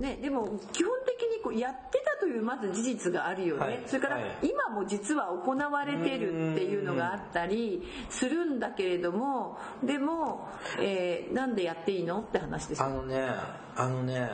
[0.00, 3.82] ねでも基本的にこうやってたというまず事実があるよね、はい。
[3.86, 4.38] それからはい。
[4.42, 10.48] 今も実は行われてるっていうのがあったりするんだけれどもでも、
[10.80, 12.20] えーなんでやっていいの？
[12.20, 13.28] って話ですあのね
[13.76, 14.30] あのね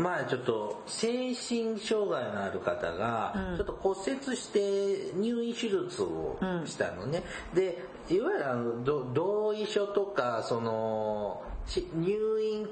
[0.00, 7.22] 前ちょっと精神障害のある方がちょっと骨折して入院手術をしたのね、
[7.54, 12.66] でいわゆるあのど同意書とかそのし入院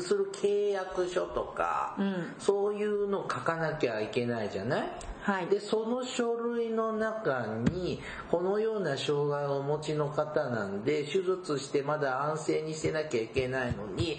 [0.00, 1.96] する契約書とか、
[2.38, 4.90] そういうのを書かなきゃいけないじゃない？
[5.22, 5.46] はい。
[5.46, 14.18] で、その書類の中に、このような障害をお持ちの方なんで、手術してまだ安静にしてなきゃいけないのに、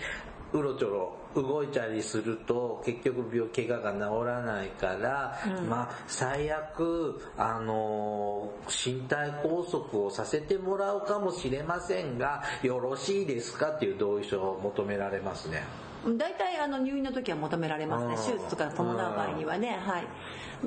[0.54, 15.63] うろちょろ動いたりすると結局病怪我が治らないから、まあ最悪あの身体拘束をさせてもらうかもしれませんがよろしいですかっていう同意書を求められますね。
[16.18, 18.16] 大体あの入院の時は求められますね。
[18.16, 19.80] うん手術とか伴う場合にはね。
[19.82, 20.04] はい。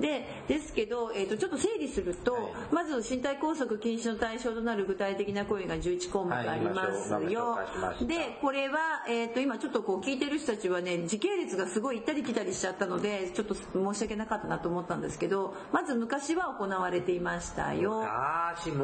[0.00, 2.42] でですけど、えー、とちょっと整理すると、はい。
[2.70, 8.04] まず身体拘束禁止の対象となる具体的な行為が11項目はいあります今よ、紹介しました。
[8.06, 18.04] でこれは、えー、と今ちょっとこう聞いてる人たちはね時系列がすごい行ったり来たりしちゃったのでちょっと申し訳なかったなと思ったんですけどまず昔は行われていましたよ。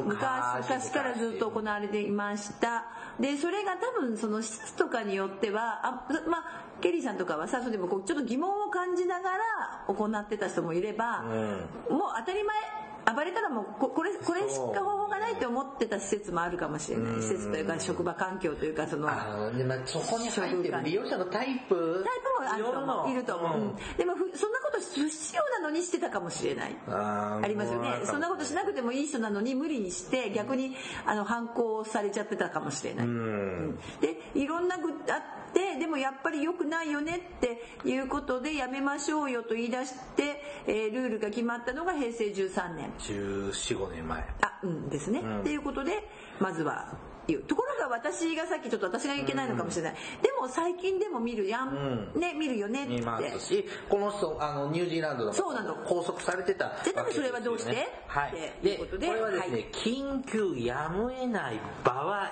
[0.05, 2.87] 昔昔からずっと行われていました
[3.23, 6.45] でそれが多分その施設とかによってはあまあ
[6.81, 17.15] ケリーさんとかはさそれでもこうちょっと疑問を感じながら行ってた人もいれば、もう当たり前暴れたらもうここれこれしか方法がないって思ってた施設もあるかもしれない。
[17.17, 22.05] 施設というか職場環境というかそのあのでまあ、そこに入ってる利用者のタイプ？
[22.05, 23.11] タイプもあると思う。
[23.11, 23.62] いると思う、うん。
[23.62, 26.77] うんでもふそんなこと不必要なのにしてたかもしれない。
[26.88, 28.03] ありますよね。
[28.05, 33.79] そんなことしなくてもいい人なのに無理にして逆にあの反抗されちゃってたかもしれない、うん。
[34.01, 42.91] でいろんな具あってでもやっぱり良くないよねっていうことでやめましょうよと言い出して、えールールが決まったのが平成13年。
[42.99, 44.21] 1415年前。
[44.41, 45.41] あうんですね、ん。
[45.41, 46.09] っていうことで
[46.41, 46.95] まずは
[47.27, 47.43] 言う。
[47.43, 52.95] ところが私がさっきちょっと私がいけないのかもしれない、でも最近でも見るやん、うね見るよねって。
[52.95, 55.75] 見ますしこの人あのニュージーランドのそうなの。
[55.85, 57.88] 拘束されてたわけで多分それはどうして？
[58.07, 58.33] はい。
[58.62, 62.31] でことでこれはですね、はい緊急やむを得ない場合あ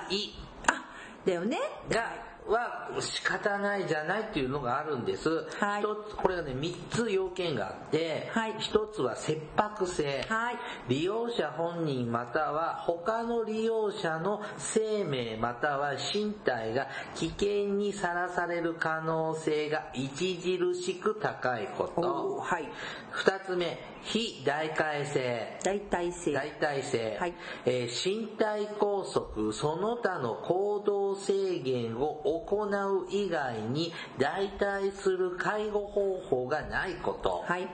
[1.25, 1.59] だよね。
[1.89, 5.83] がは仕方ないじゃないっていうのがあるんです、はい。
[5.83, 8.55] 一つこれがね3つ要件があって、はい。
[8.59, 10.59] 一つは切迫性、はい。
[10.89, 22.69] 利用者本人または他の利用者の生命または身体が危険にさらされる可能性が著しく高いこおとはい。
[23.11, 25.59] 二つ目非代替性。
[25.63, 26.33] 大体性。
[26.33, 27.35] 代替性、はい。
[27.67, 32.01] えー身体拘束その他の行動制限
[32.41, 37.69] を行う以外に代替する介護方法がないこと、はい。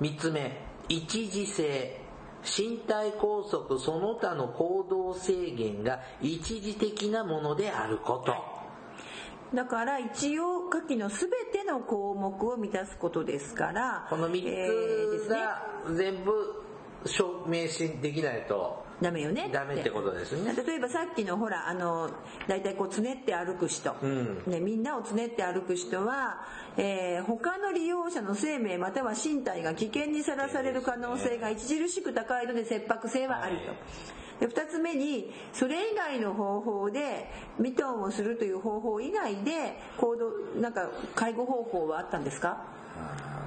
[0.00, 2.00] 3つ目一時性
[2.42, 8.34] 身体拘束その他の行動制限が一時的なものであること、
[9.56, 15.28] だから一応下記の全ての項目を満たすことですからこの3えーですね。
[15.28, 16.62] つが全部
[17.04, 19.50] 証明しできないとダメよね。
[19.52, 20.54] ダメってことですね。
[20.66, 22.08] 例えばさっきのほらあの
[22.48, 24.42] 大体こうつねって歩く人、ん。
[24.46, 26.40] ね、みんなをつねって歩く人は、
[26.78, 33.68] えー他の利用者の生命または身体が危険にさらされる可能性が著しく高いので切迫性はあると。
[33.68, 33.76] はい。
[34.40, 40.30] で2つ目にそれ以外の方法でミトンをするという方法以外で行動
[40.60, 42.75] なんか介護方法はあったんですか？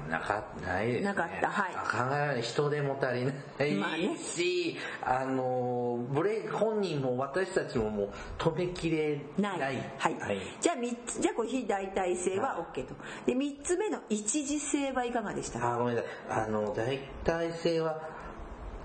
[0.09, 1.05] なかないですね。
[1.05, 2.41] なかったはいあ考えられない。
[2.41, 8.09] 人手も足りないまあねし、あの、ブレーキ本人も私たちももう
[8.39, 9.55] 止めきれな。
[9.55, 10.15] ないいはい、
[10.59, 12.95] じゃあ三つじゃあこれ非代替性は OK と
[13.27, 15.73] で3つ目の一時性はいかがでしたか？
[15.75, 16.07] あ、ごめんなさ
[16.41, 16.45] い。
[16.45, 18.01] あの、代替性は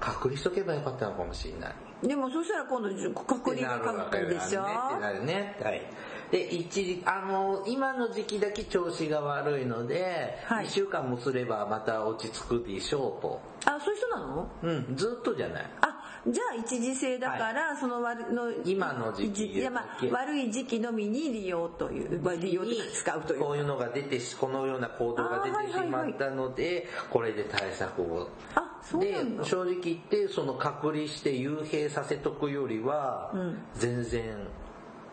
[0.01, 1.75] 隔離しとけばよかったのかもしれない。
[2.07, 2.91] でもそしたら今度
[3.25, 4.63] 隔離がってなるでしょ？
[4.63, 5.57] だねってなるね。
[5.63, 5.83] はい。
[6.31, 10.67] で、一時、あの、今の時期だけ調子が悪いので、はい。
[10.67, 13.41] 1週間もすればまた落ち着くでしょうと。
[13.67, 14.49] あそういう人なの？
[14.63, 15.67] うん、ずっとじゃない。
[15.81, 23.41] あじゃあ一時性だから、その悪の今の時期いや、まあ、悪い時期のみに利用というまあ利用というか使うという。
[23.41, 28.29] こういうのが出てしこのような行動が出てしまったので、これで対策を。
[28.55, 29.45] あそうなんだ。
[29.45, 33.59] で正直言ってその隔離して幽閉させとくよりは、ん。
[33.75, 34.47] 全然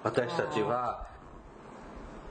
[0.03, 1.07] 私たちは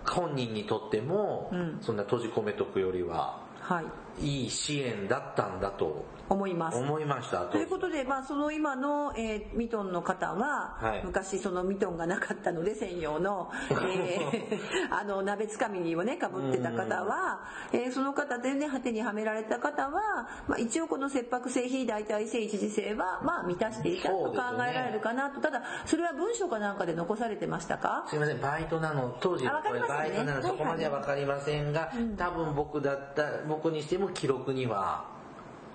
[0.04, 1.78] 本人にとっても、ん。
[1.80, 3.38] そんな閉じ込めとくよりは。
[3.60, 3.84] はい
[4.18, 6.78] いい支援だったんだと思います。
[6.78, 7.46] 思いました。
[7.46, 7.58] と。
[7.58, 11.02] いうことで、まあ、その今の、えーミトンの方は、はい。
[11.04, 14.60] 昔そのミトンがなかったので専用の、 えー
[14.94, 17.40] あの鍋つかみをねかぶってた方は、
[17.72, 24.32] えーその方でね果てにはめられた方は、まあ、一応この切迫性非代替性一時性は、まあ、満たしていたと考
[24.68, 28.04] えられるかなと、ただそれは文章かなんかで残されてましたか？
[28.08, 29.50] すいません、バイトなの、当時ね。
[29.88, 35.04] バイトなの、そこまではわかりませんが、多分僕だった、僕にしても記録には、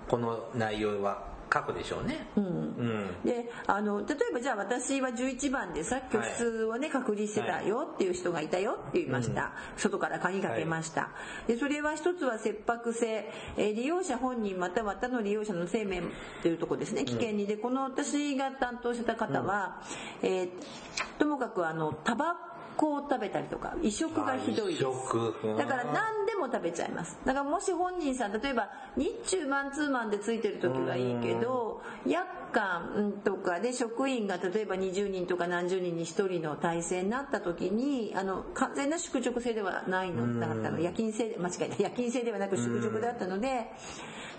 [0.08, 2.26] この内容は書くでしょうね。
[2.36, 3.22] うん。
[3.24, 9.52] で、あの、例えばじゃあ私は11番でさ、居室をね、隔離してたよっていう人がいたよって言いました。
[9.76, 11.10] 外から鍵かけました。
[11.46, 16.02] で、それは一つは切迫性、え利用者本人または他の利用者の生命
[16.42, 17.46] というとこですね、危険に。
[17.46, 19.82] で、この私が担当してた方は、
[20.22, 20.48] えー、
[21.18, 22.36] ともかくあの、タバ
[22.76, 24.84] コを食べたりとか移植がひどいです。
[25.56, 27.18] だから何でも食べちゃいます。
[27.24, 40.40] だからもし本人さん例えば日中マンツーマンでついてる時はいいけど夜間とかで職員が例えば20人とか何十人に1人の体制になった時にあの完全な宿直制ではないの。
[40.40, 41.82] だったの夜勤制間違えた。
[41.82, 43.70] 夜勤制ではなく宿直だったので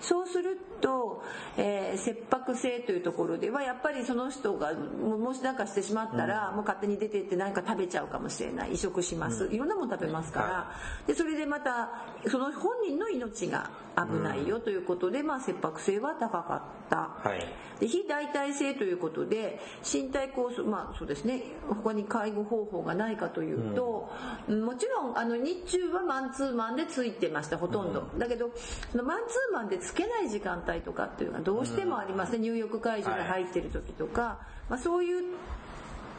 [0.02, 1.24] そうすると、
[1.58, 8.74] えー、切迫性というところではやっぱりその人がもし何かしてしまったら、もう勝手に出てって何か食べちゃうかもしれない。
[8.74, 10.72] 移植します、いろんなもの食べますから、
[11.08, 17.40] でそれでまたその本人の命が危ないよということで、まあ、切迫性は高かった、はい、
[17.80, 21.44] で非代替性ということで身体拘束まあそうですね。
[21.68, 24.10] 他に介護方法がないかというと、
[24.48, 28.52] うん、もちろんあの日中はマンツーマンでついてましたほとんど、だけど
[28.92, 35.24] そのマンツーマンでつけない時間帯とかっていうのはどうしてもありますね、入浴介助に入ってる時とか、はい、まあ、そういう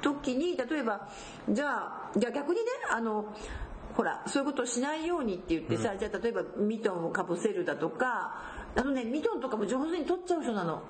[0.02, 1.08] 時に例えば
[1.48, 3.34] じゃあじゃあ逆にねあの
[3.94, 10.82] ほらそういうことをしないようにって言ってさ、うん、じゃあ例えばミトンをかぶせるだとかあのねミトンとかも上手に取っちゃう人なの。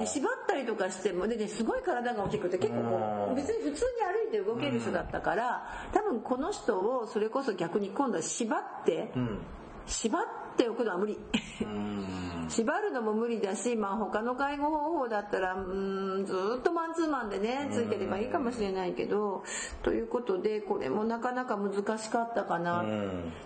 [0.00, 9.38] で縛ったりとかしてもでねすごい体が大きくて結構こう別に普通に歩いて動ける人だったから多分この人をそれこそ逆に今度は縛って、うん
[9.86, 10.24] 縛っ
[10.56, 11.18] ておくのは無理。
[12.48, 19.42] 縛るのも無理だし、まあ、他の介護方法だったらうんずっとマンツーマンでねついてればいいかもしれないけど
[19.82, 22.84] ということでこれもなかなか難しかったかな。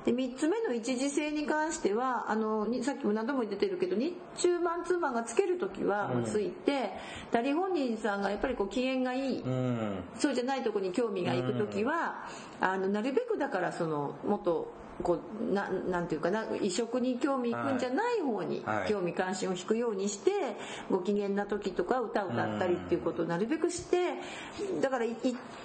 [0.05, 6.92] で3つ目の一時性に関してはあのさっきも何度も出てるけど日中マンツーマンがつける時はついて
[7.31, 9.44] ダリ本人さんがやっぱりこう機嫌がいい
[10.18, 12.27] そうじゃないとこに興味がいく時は
[12.61, 20.30] あのなるべくだからそのもっとこうななんていうかな移植に興味いくんじゃない方に興味関心を引くようにして、
[20.90, 24.14] ご機嫌な時とか歌を歌ったりっていうことをなるべくして
[24.80, 25.06] だから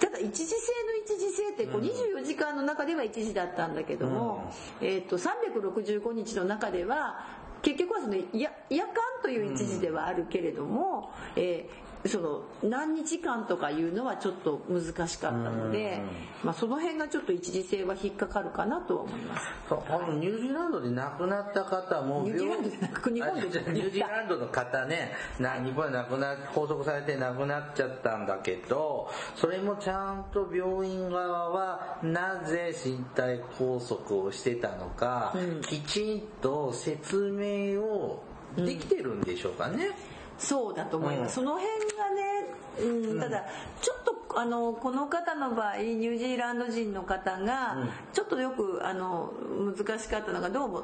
[0.00, 0.54] ただ一時性
[0.86, 7.26] の一時性ってこう24時間の中では一時だったんだけども、えー、と365日の中では
[7.62, 8.92] 結局はその夜間
[9.22, 16.02] という一時ではあるけれども、えー、その何日間とかいうのはちょっと難しかったので、
[16.42, 19.46] まあ、その辺がちょっと一時性は引っかかるかなとは思います。
[19.70, 38.22] あのニュージーランドで亡くなった方もニュージーランドでなくニュージーランドの方ねな日本で亡くな拘束されて亡くなっちゃったんだけどそれもちゃんと病院側はなぜ身体拘束をしてたのか、うん、きちんと説明を
[38.56, 43.44] できてるんでしょうかね、うんそうだと思います、うん、その辺がね、うん、ただ
[43.80, 47.76] ちょっとあのこの方の場合ニュージーランド人の方が
[48.12, 49.32] ちょっとよくあの
[49.76, 50.82] 難しかったのがどうも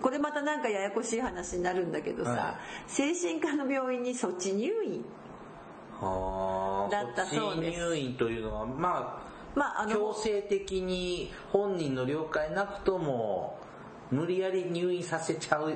[0.00, 5.04] これまたなんかややこしい話になるんだけどさ、はい、精神科の病院に措置入院
[6.90, 7.78] だったそうです。
[7.78, 13.58] 入院というのはまあまあ、あの強制的に本人の了解なくとも
[14.10, 15.74] 無理やり入院させちゃう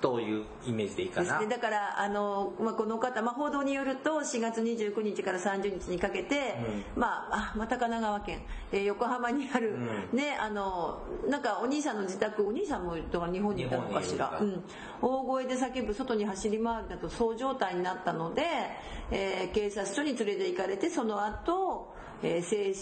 [0.00, 1.40] というイメージでいいかな。
[1.44, 6.56] だからあの、まあ、この方、まあ、報道によると4月29日から30日にかけて、
[6.94, 8.40] うん、まあ、あまた神奈川県、
[8.72, 9.74] えー、横浜にある、
[10.12, 14.62] うん、ねあのなんかお兄さんの自宅お兄さんも日本にいたのかしら、うん、
[15.02, 18.42] 大声で叫ぶ外に走り回るなどそう状態になったので、
[19.10, 22.74] えー、警察署に連れて行かれてその後、えー、精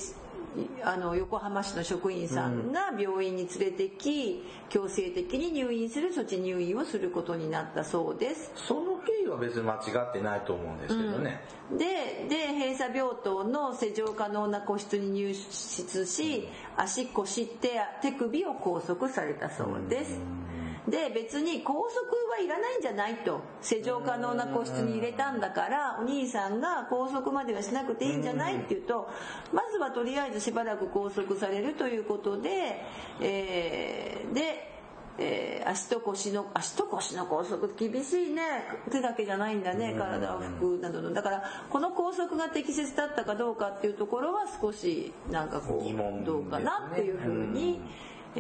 [0.82, 8.52] あの横浜市の職員さんが病院に連れてき強制的に入院する措置入院をすることになったそうです。
[8.54, 11.40] その経緯は別に間違ってないと思うんですけどね、
[11.70, 20.45] うん、でで閉鎖病棟の施錠可能な個室に入室し、うん、足腰手手首を拘束されたそうです、うん
[20.88, 23.40] で別に拘束はいらないんじゃないと。
[23.60, 29.08] 施錠可能な個室に入れたんだからお兄さんが拘束まではしなくていいんじゃないって言うと
[29.52, 32.84] まずはとりあえずしばらく拘束されるということで、
[33.20, 34.76] えー、で
[35.18, 38.42] えー、足と腰の足と腰の拘束厳しいね。
[38.90, 41.12] 手だけじゃないんだね体を拭くなどの。
[41.12, 47.80] だからこの拘束が適切だったかどうかっていうところは少しなんかこうどうかなっていうふうに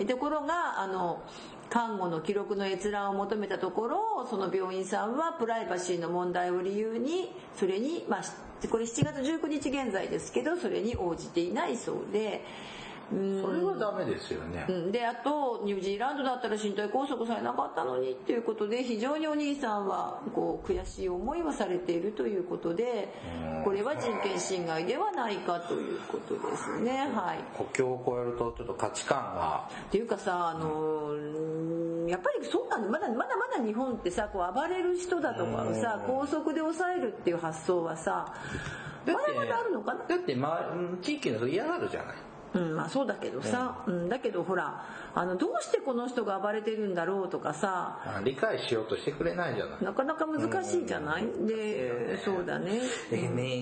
[0.04, 1.22] ところがあの
[1.70, 12.44] 看護の記録の閲覧を求めたところその病院さんはプライバシーの問題を理由にそれに、まあ、これ7月19日現在ですけどそれに応じていないそうで
[13.08, 23.14] それはダメですよね、うん、であとニュージーランドだったら身体拘束されなかったのにっていうことで非常にお兄さんはこう悔しい思いをされているということで
[23.64, 27.10] これは人権侵害ではないかということですね。
[27.14, 27.38] はい。
[27.56, 29.68] 国境を越えるとちょっと価値観が。
[29.88, 31.14] っていうかさあの
[32.08, 38.34] やっぱりそうなのまだまだまだ日本ってさこう暴れる人だとかをさ高速で抑えるっていう発想はさ
[39.06, 40.04] まだまだあるのかな？
[40.06, 40.72] だって、ま、
[41.02, 42.16] 地域の人嫌がるじゃない
[42.54, 44.84] うんまあそうだけどさ、うん、だけどほら
[45.14, 49.84] あのどうしてこの人が暴れてるんだろうとかさ理解しようとしてくれないじゃない。
[49.84, 52.80] なかなか難しいじゃない、うん、でそうだね。
[53.10, 53.56] えね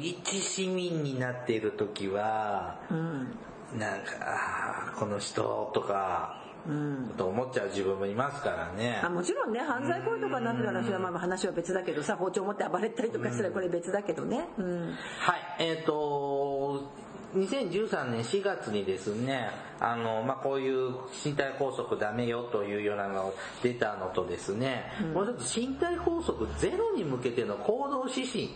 [0.00, 3.38] 一市民になっている時は、うん、
[3.78, 9.00] なんかあこの人とかうん、と思っちゃう自分もいますからね。
[9.02, 16.92] あもちろんね犯罪行為とかになってたらそれはまあ話は別だけどさ包丁持って暴れたりとかしたらこれ別だけどね、うん、はいえっ、ー、と
[17.34, 19.50] 2013年4月にですね、
[19.80, 20.92] あの、まあ、こういう
[21.24, 28.50] 身体拘束ダメよというようなのが出たのとですね、うん、もう一つ身体拘束ゼロに向けての行動指針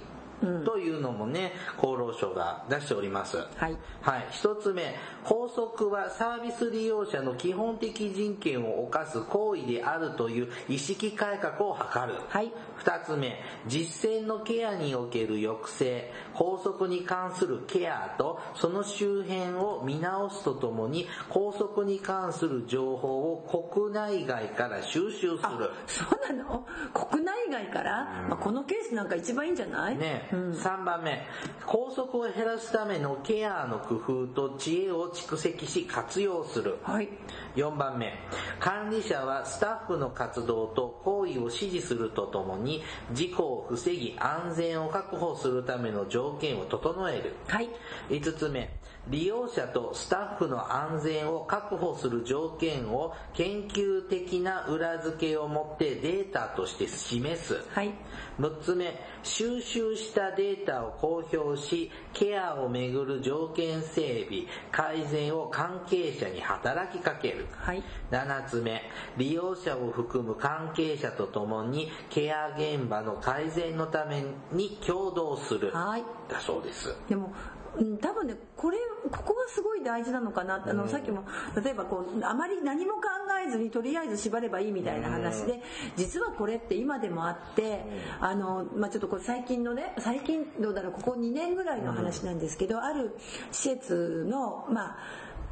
[0.65, 3.37] というのもね、厚労省が出しております。
[3.37, 3.77] はい。
[4.01, 4.27] はい。
[4.31, 12.15] 一つ目、法則はサービス利用者の基本的人権を犯す行為であるという意識改革を図る。
[12.29, 12.53] はい。
[12.77, 25.71] 二つ目、実践のケアにおける抑制、法則に関するケアとその周辺を見直すとともに、校則に関する情報を国内外から収集する。
[25.87, 26.67] そうなの？
[26.93, 29.97] 国内外から、うん、まあ、このケースなんか一番いいんじゃない？
[29.97, 31.27] ね、うん、3番目、
[31.67, 36.79] 拘束を減らすためのケアの工夫と知恵を蓄積し活用する。
[36.83, 37.09] はい。
[37.55, 38.15] 4番目、
[38.59, 47.35] 管理者はスタッフの活動と行為を指示するとともに、事故を防ぎ安全を確保するための条件を整える。
[47.47, 47.69] はい。
[48.09, 48.73] 5つ目、
[49.09, 57.65] 利用者とスタッフの安全を確保する条件を研究的な裏付けを持ってデータとして示す。
[57.71, 57.93] はい。
[58.39, 58.95] 6つ目、
[59.25, 67.47] 収集したデータを公表し、ケアをめぐる条件整備、改善を関係者に働きかける。
[67.59, 67.83] はい。
[68.11, 68.83] 7つ目、
[69.17, 75.73] 利用者を含む関係者とともにケア現場の改善のために共同する。
[75.73, 76.05] はい。
[76.29, 76.95] だそうです。
[77.09, 77.33] でも、
[77.79, 78.79] うん、多分ねこれ
[79.11, 80.63] ここがすごい大事なのかな。
[80.67, 81.25] あの、うん、さっきも
[81.63, 83.01] 例えばこうあまり何も考
[83.47, 85.61] えずにとりあえず縛ればいいみたいな話で、うん、
[85.97, 87.85] 実はこれって今でもあって、
[88.21, 93.17] うん、あの、まあ、ちょっとこれ最近のね最近どうだろうここ2年ぐらいの話なんですけど、ある
[93.51, 94.97] 施設のまあ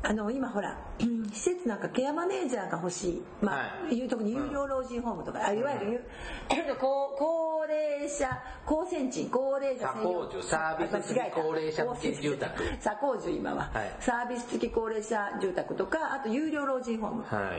[0.03, 0.79] あの今ほら
[1.33, 6.05] 施設なんかケアマネージャーが欲しい、まあはい、いう特に有料老人ホームとか、あいわゆる、
[6.51, 8.29] うん、高高齢者
[8.65, 10.43] 高専賃高齢者専用。
[10.43, 12.65] サービス付き高齢者付き住宅。
[12.81, 17.57] 左高住今は、はい、サービス付き高齢者住宅とかあと有料老人ホーム、は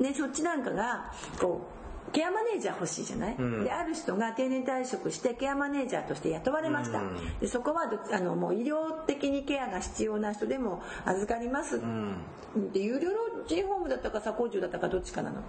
[0.00, 1.79] い、ね、そっちなんかがこう
[2.12, 15.42] ケアマネージャー欲しいじゃない、うん、である人が定年退職してケアマネージャーとして雇われました、うん、でそこはあのもう医療的にケアが必要な人でも預かります、うん、で有料老人ホームだったか左工住だったかどっちかなの。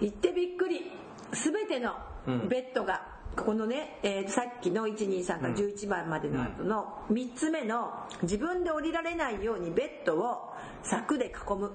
[0.00, 0.92] 行ってびっくり。
[1.32, 1.94] 全ての
[2.48, 7.92] ベッドが、ここのね、えー、さっきの123から11番までの後の3つ目の
[8.22, 11.72] 自分で降りられないようにベッドを柵で囲む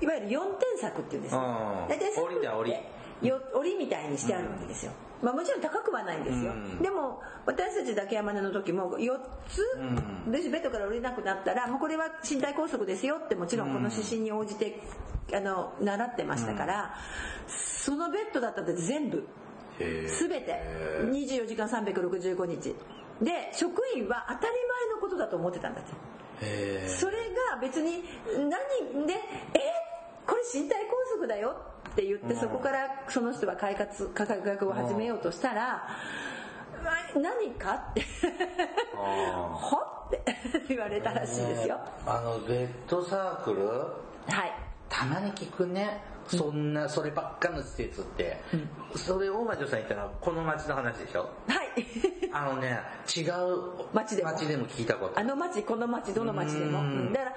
[0.00, 1.40] いわゆる4点柵っていうんですよ。
[1.88, 4.92] 大体柵ってよ檻みたいにしてあるわけですよ、
[5.22, 9.18] まあ、もちろん高くはないんですよ、うん、でも私たちだけ山根の時も4
[9.48, 9.62] つ、
[10.26, 14.80] うん、ベッドから降りなくなったらもうこれは身体拘束ですよってもちろんこの指針に応じて
[15.32, 16.90] あの習ってましたから、うん、
[17.48, 19.26] そのベッドだったって全部
[19.78, 20.08] 全
[20.42, 20.62] て。
[21.02, 22.74] 24時間365日。
[23.20, 24.54] で職員は当たり
[24.88, 25.92] 前のことだと思ってたんだって
[26.40, 27.16] それ
[27.52, 28.50] が別に何
[29.06, 29.14] で
[29.54, 29.58] え
[30.26, 31.56] これ身体拘束だよ
[31.90, 34.26] って言ってそこからその人は改革改
[34.58, 35.88] 革を始めようとしたら
[37.14, 38.02] 何かって。
[39.54, 40.22] ほって
[40.68, 43.66] 言われたらしいですよ、あのベッドサークル？
[43.66, 44.52] はい。
[44.88, 48.68] たまに聞くねそんなそればっかの施設って、うん、
[48.98, 51.28] それ大魔女さん言ったらこの町の話でしょ？
[51.48, 51.66] はい。
[52.32, 52.78] あのね
[53.14, 54.32] 違う町でも。
[54.32, 55.18] 町でも聞いたこと。
[55.18, 57.34] あの町この町どの町でも、うん、だから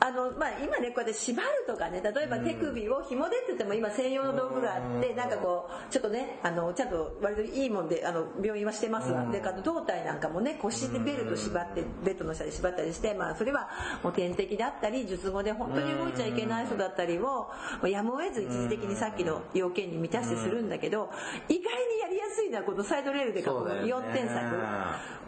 [0.00, 13.68] あの、まあ、今ねこうやって縛るとかね例えば手首を紐でって言っても今専用の道具があってなんかこうちょっとねあのちゃんと割といいもんであの病院はしてますわであと胴体なんかもね腰でベルト縛ってベッドの下で縛ったりしてまあそれは
[14.02, 17.50] もう点滴だったり術後で本当に動いちゃいけない人だったりを
[17.84, 21.10] やむを得ず一時的にさっきの要件に満たしてするんだけど
[21.48, 24.40] 意外にやりやすいのはこのサイドレールで囲む4点作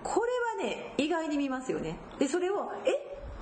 [0.03, 1.97] これはね意外に見ますよね。
[2.19, 2.91] でそれをえ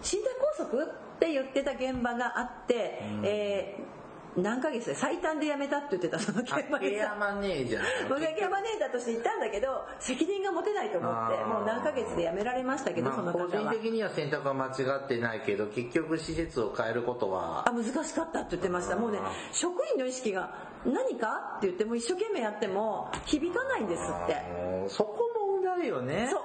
[0.03, 4.02] 身体拘束って言ってた現場があって、えー
[4.37, 7.85] 何ヶ月で最短で辞めたって言ってたその現場竹でさ山姉じゃん。
[8.09, 14.71] 僕がキャバネーターとして行ったんだけど責任が持てないと思ってもう何ヶ月で辞められましたけど、まあその方個人は的には選択は間違
[15.05, 17.69] ってないけど、結局施設を変えることは。
[17.69, 18.97] あ難しかったって言ってました。
[18.97, 19.19] もうね
[19.53, 20.55] 職員の意識が
[20.87, 24.35] 何かって言っても一生懸命やっても響かないんですって。
[24.51, 25.19] もうそこ
[25.63, 26.29] 問題よね。
[26.31, 26.41] そう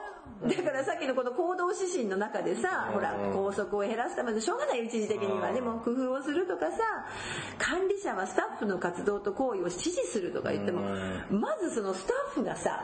[0.45, 6.77] だからさっきのこの行動指針の中でさ、ほら、拘束を減らすためのしょうがない一時的には、でも工夫をするとかさ、
[7.57, 10.81] 管理者はスタッフの活動と行為を指示するとか言っても、
[11.31, 12.83] まずそのスタッフがさ、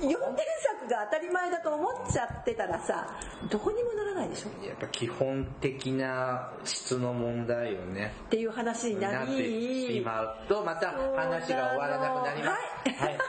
[0.00, 3.06] 4点作が当たり前だと思っちゃってたらさ、
[3.50, 4.66] どこにもならないでしょ？
[4.66, 8.12] やっぱ基本的な質の問題よね。
[8.26, 9.42] っていう話にななってし
[9.88, 12.56] り、まうと、また話が終わらなくなりま
[12.96, 13.04] す。
[13.04, 13.20] はいね、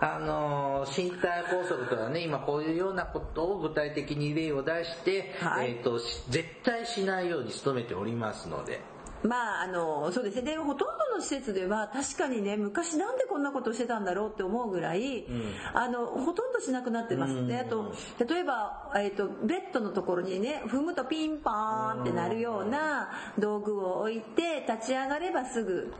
[0.00, 8.80] あのー、身体拘束とはね、今こういうようなことを具体的に例を出して、はいえっ、と、し絶対しないように努めておりますので。
[9.22, 10.42] まああのそうですね。
[10.42, 15.26] でほとんどの施設では確かにね昔なんでこんなことをしてたんだろうって思うぐらい、
[15.72, 17.94] あのほとんどしなくなってます、であと
[18.28, 25.92] 例えば、えー、とベッドのところにね踏むとピンポーンってなるような道具を置いて立ち上がればすぐ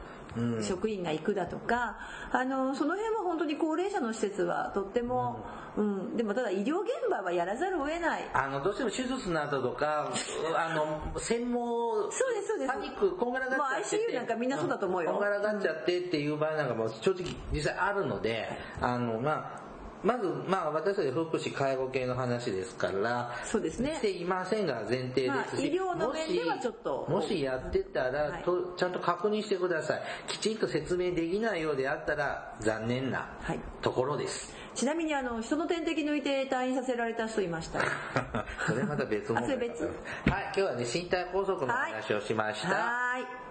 [0.62, 1.98] 職員が行くだとか、
[2.30, 5.44] あのその辺は本当に高齢者の施設はとっても、
[5.76, 6.16] うん。
[6.16, 8.30] でもただ医療現場はやらざるを得ない。
[8.32, 10.10] あの、どうしても手術の後とか、
[10.56, 12.72] あの、専門、そうですそうです。
[12.72, 13.96] パニック、こんがらがっちゃって。
[14.12, 15.10] ICU なんかみんなそうだと思うよ。
[15.12, 18.48] こんがらがっちゃってっていう場合なんかも正直実際あるので、
[18.80, 19.65] あの、まあ、
[20.02, 30.02] まず、まあ私たち福祉介護系の話ですから、そうですねしていませんが前提ですし、まあ医療の面ではちょっともしもしやってたら、はいとちゃんと確認してください。
[30.28, 34.54] きちんと説明できないようであったら残念なはいところです。
[34.74, 37.80] ちなみにあの人の点滴抜いて退院させられた人いました
[38.66, 39.84] それまた別物あそれ別？
[39.84, 39.92] はい、
[40.26, 42.68] 今日はね、身体拘束の話をしました。
[42.68, 43.46] はーい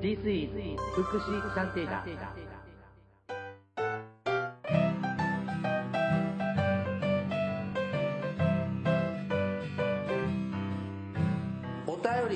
[0.00, 0.50] This is
[0.94, 2.43] 福祉探偵団。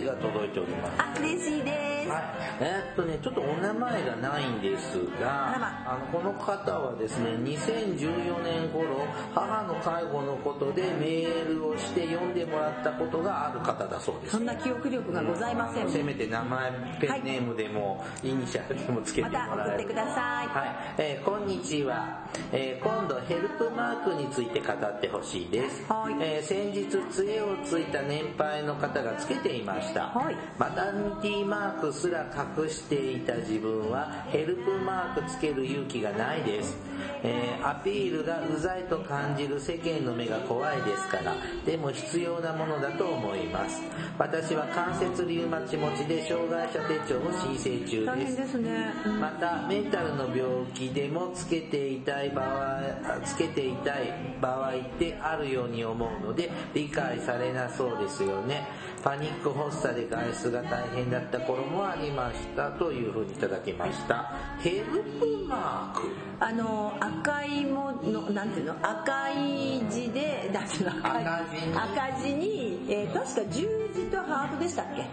[0.08, 1.02] が届いております。
[1.02, 2.22] あ嬉しいですはい、
[2.60, 5.54] えーっとね、ちょっとお名前がないんですが、
[5.86, 14.32] あのこの方はですね、2014年頃、母の介護のことでメールをして読んでもらったことがある方だそうです。
[14.32, 14.38] そ。
[14.38, 19.84] んな記憶力がございません、あのせめて名前、ペンネームでも、イニシャルでもつけてまもらえる。
[19.84, 20.46] とた送ってください。
[20.48, 26.14] はい、えーこんにちは、えー今度ヘルプマークについて語ってほしいです、はい。
[26.20, 30.36] えー先日杖をついた年配の方がつけていました、はい。
[30.58, 32.26] マタニティマークすら
[32.56, 36.76] 隠していた自分はヘルプマークつける勇気がないです、
[37.22, 41.34] えーアピールがうざいと感じる世間の目が怖いですから
[41.66, 43.82] でも必要なものだと思います。
[44.18, 48.58] 私は関節リウマチ持ちで障害者手帳を申請中です。
[48.58, 58.66] ね、うんまたメンタルの病気でもつけていたい場合つけていたい場合ってあるように思うので理解されなそうですよね。
[59.02, 64.32] パニック発作で外出が大変だった頃もありましたというふうにいただきました。
[64.60, 64.84] ヘル
[65.20, 66.08] プマーク。
[66.40, 68.74] あの赤いものなんていうの？
[68.82, 71.06] 赤い字でなんていうの？
[71.06, 72.86] 赤字に。
[72.88, 75.06] えー確か十字とハートでしたっけ？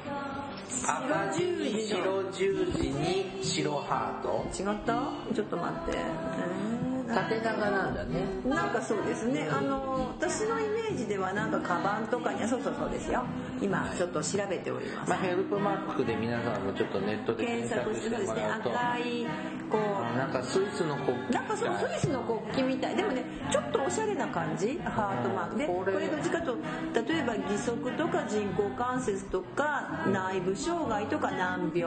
[0.87, 2.89] 赤字に白十字。
[2.89, 4.45] に白ハート。
[4.61, 4.93] 違った？
[5.33, 8.25] ちょっと待って、えーな縦長なんだね。
[8.45, 9.47] なんかそうですね。
[9.51, 13.23] あの私のイメージではなんかカバンとかにあそうそうそうですよ。
[13.61, 18.71] 今ちょっと調べております、まあ、ヘルプマークで皆さんもちょっとネットで検検索してもらうと。
[18.71, 19.25] 赤い
[19.71, 22.95] こうなんかスイスの国旗なんかそのスイスの国旗みたい。
[22.95, 24.79] でもねちょっとおしゃれな感じ？
[24.83, 25.57] ハートマーク。
[25.57, 25.93] でこれ。
[25.93, 26.55] これどっちかと
[26.93, 31.85] 例えば義足とか人工関節とか内部障害とか難病。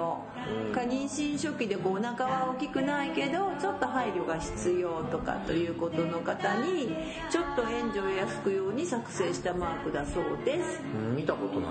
[0.73, 6.95] か妊娠初期でこうお腹は大きくないけどちょっと配慮が必要とかということの方に
[7.31, 10.81] ちょっと援助を安くように作成したマークだそうです。
[10.83, 11.71] うん見たことない。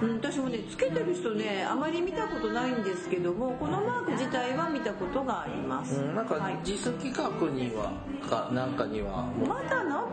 [0.00, 6.58] うん、私もねつけてる人ねあまり見たことないんですけどもこのマーク自体は見たことがあります、うん、なんかはい。
[6.62, 7.90] 実企画には
[8.30, 10.04] かなんかにはまだな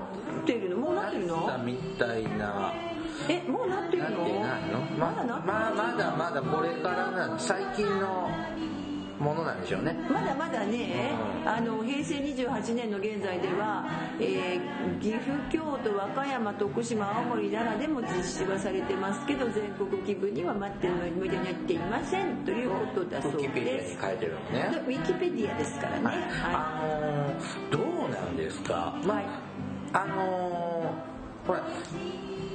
[0.42, 0.78] ってるの？
[0.78, 1.46] もうなってるの？
[1.46, 2.74] ったみたいな。
[3.30, 4.10] えもうなってるの？
[4.10, 4.80] なってないの？
[4.98, 8.32] まだまだまだこれからな最近の
[9.20, 9.96] ものなんでしょうね。
[10.10, 11.12] まだまだね、
[11.46, 13.86] あの平成28年の現在では、
[14.20, 24.70] えー岐阜京都和歌山徳島青森奈良でも実施はされてますけど全国規模には待って無理になっていませんということだそうウィキペディアですに書いてるのね。
[24.72, 26.06] でウィキペディアですからね。
[26.06, 26.16] はい、
[26.54, 28.96] あのーどうなんですか？
[29.06, 29.26] まあ、はい
[29.94, 31.62] あのーほら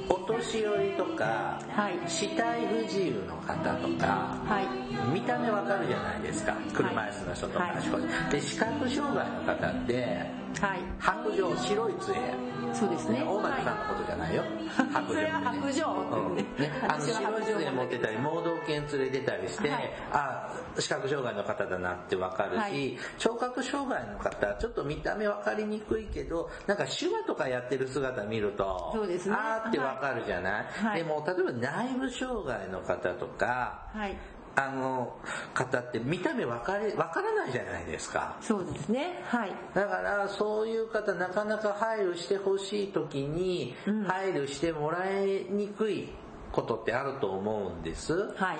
[0.09, 2.09] お年寄りとか、はい。
[2.09, 5.13] 死体不自由の方とか、はい。
[5.13, 6.55] 見た目わかるじゃないですか。
[6.73, 8.31] 車椅子の人とか、はい。
[8.31, 10.79] で視覚障害の方ってはい。
[10.99, 12.15] 白状白い杖。
[12.73, 13.23] そうですね。
[13.23, 14.43] 大松さんのことじゃないよ、
[14.93, 16.35] 白それは白状うん。
[16.35, 16.45] ね、
[16.87, 17.71] あの白い杖。
[17.71, 19.91] 持ってたり盲導犬連れてたりして、はい。
[20.11, 22.97] あ視覚障害の方だなってわかるし、はい。
[23.17, 29.35] 聴覚障害の方ちょっと見た目わかりにくいけどなんか手話とかやってる姿見るとそうですね。
[29.37, 30.99] あーってわかるじゃない、はい。
[30.99, 34.15] でも例えば内部障害の方とかはい
[34.55, 35.13] あの
[35.53, 38.37] 方って見た目わかりわからないじゃないですか。
[38.41, 39.21] そうですね。
[39.25, 39.51] はい。
[39.73, 44.03] だからそういう方なかなか配慮してほしい時にうん。
[44.03, 46.09] 配慮してもらいにくい
[46.51, 48.13] ことってあると思うんです。
[48.35, 48.57] はい。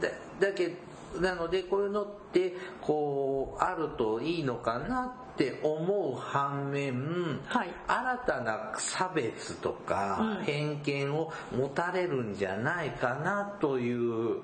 [0.00, 0.08] だ
[0.48, 0.76] だけ
[1.18, 7.68] なのでこういうのってこうあるといいのかなって思う反面、はい。
[7.88, 10.44] 新たな差別とかうん。
[10.44, 14.42] 偏見を持たれるんじゃないかなという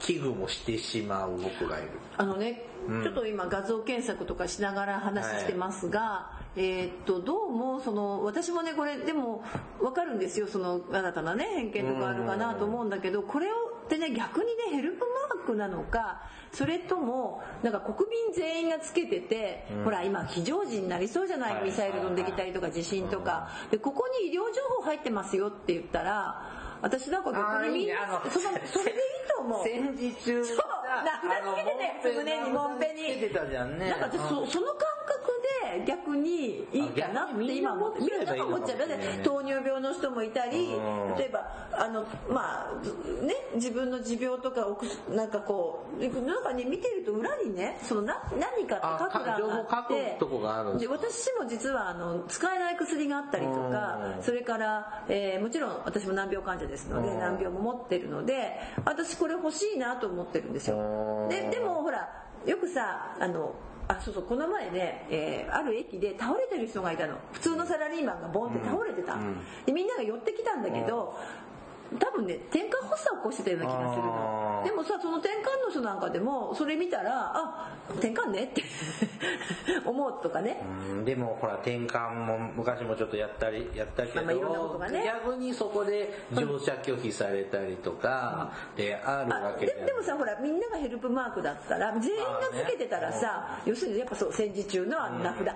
[0.00, 1.88] 危惧もしてしまう僕がいる。
[2.16, 3.02] あのね、うん。
[3.02, 9.42] ちょっと今画像検索とかしながら話してますが、えーっとどうもその私もねこれでも
[9.80, 16.22] 分かるんですよその新たなね偏見とかあるかなと思うんだけどこれをってね逆にねヘルプマークなのか
[16.52, 19.84] それともなんか国民全員がつけてて、うん。
[19.84, 21.64] ほら今非常時になりそうじゃない、はい。
[21.64, 26.42] ミサイル飛んできたりとか地震とか、でここに医療情報入ってますよって言ったら
[26.82, 27.90] 私なんか逆に
[28.30, 28.96] そのそれでいい
[29.34, 29.64] と思う。
[29.64, 30.56] 戦時中そう
[31.04, 33.20] 名札つけてたやつ胸にもんぺに。
[33.20, 33.90] てたじゃんね。
[33.90, 35.32] なんか私そその感覚
[35.72, 41.16] で逆にいいかなって今思ってみんなが思っちゃうだって糖尿病の人もいたりうん。
[41.16, 44.66] 例えばあのまあね自分の持病とか
[45.10, 49.36] なんかこうなんかね見てると裏にねそのな何かって書くが
[49.70, 50.18] あって。
[50.18, 54.22] 書くとこがあるんで私も実はあの使えない薬があったりとかうん。
[54.22, 57.18] それから、えーもちろん私も難病患者ですのでうん。
[57.18, 60.76] 難病も持ってるので私これ欲しいなと思ってるんですよ。
[60.76, 61.28] うん。
[61.28, 62.08] ででもほら
[62.46, 63.54] よくさあの
[63.88, 67.16] あそうそうこの前ね、えーある駅で倒れてる人がいたの。
[67.32, 69.38] 普通のサラリーマンがボンって倒れてた、うん。
[69.64, 71.16] でみんなが寄ってきたんだけど、
[71.98, 78.62] 多分ね転換発作を起こしてたような気がするのでもさその転換の人なんかでもそれ見たらあ転換ねって
[79.84, 80.62] 思うとかね。
[80.90, 81.04] うん。
[81.04, 85.04] でもほら転換も昔もちょっとやったりやったけど、まあまあいろんなことがね。
[85.04, 95.46] 逆にそこで乗車拒否されたりとかであるあわけででもさほらみんながヘルプマークだったら全員がつけてたらさ、要するにやっぱそう戦時中の名札、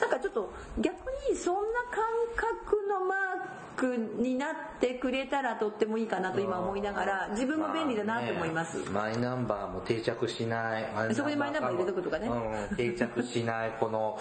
[0.00, 0.94] なんかちょっと逆
[1.30, 2.02] にそんな感
[2.34, 12.28] 覚のマークになってくれたらとってもいいかなと今思いながら自分も便利だなと思います、まあねマイナンバーも定着しないそこでマイナンバー入れとくとかね。
[12.28, 14.18] うん、定着しないこの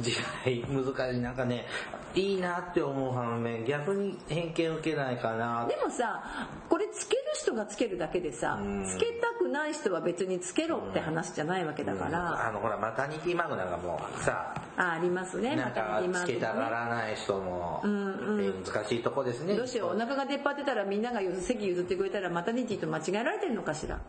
[0.00, 1.64] 時代難しいなんかね
[2.14, 5.66] いいなって思う反面逆に偏見受けないかな。
[5.68, 6.22] でもさ
[6.68, 8.84] これつける人がつけるだけでさ、うん。
[8.84, 19.56] つけたくない人は別につけろって話じゃないわけだから、あのほらマタニティマグなんかもうさあありますねなんかつけたがらない人も、難しいとこですね。
[19.56, 24.00] どうしようお腹が出っ張ってたらみんなが席譲ってくれたらマタニティと間違えられてるのかしら。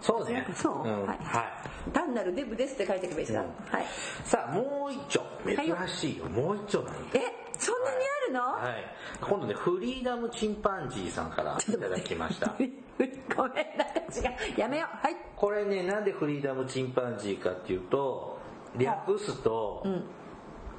[0.00, 0.46] そうね。
[0.54, 1.06] そう、ん。
[1.06, 1.42] はいは
[1.88, 1.90] い。
[1.92, 3.46] 単なるデブですって書いておけばいいですか、うん。
[3.78, 3.86] はい。
[4.24, 5.22] さあもう一丁。
[5.44, 7.20] 珍しいよ、もう一丁なんだえ
[7.58, 8.84] そんなにあるの、はい。
[9.20, 12.54] 今度ねフリーダムチンパンジーさんからいただきました。
[13.36, 14.60] ごめんなんか違う。
[14.60, 15.06] やめよう。
[15.06, 15.16] はい。
[15.36, 18.38] これねなんでフリーダムチンパンジーかっていうと
[18.76, 20.04] 略すと、うん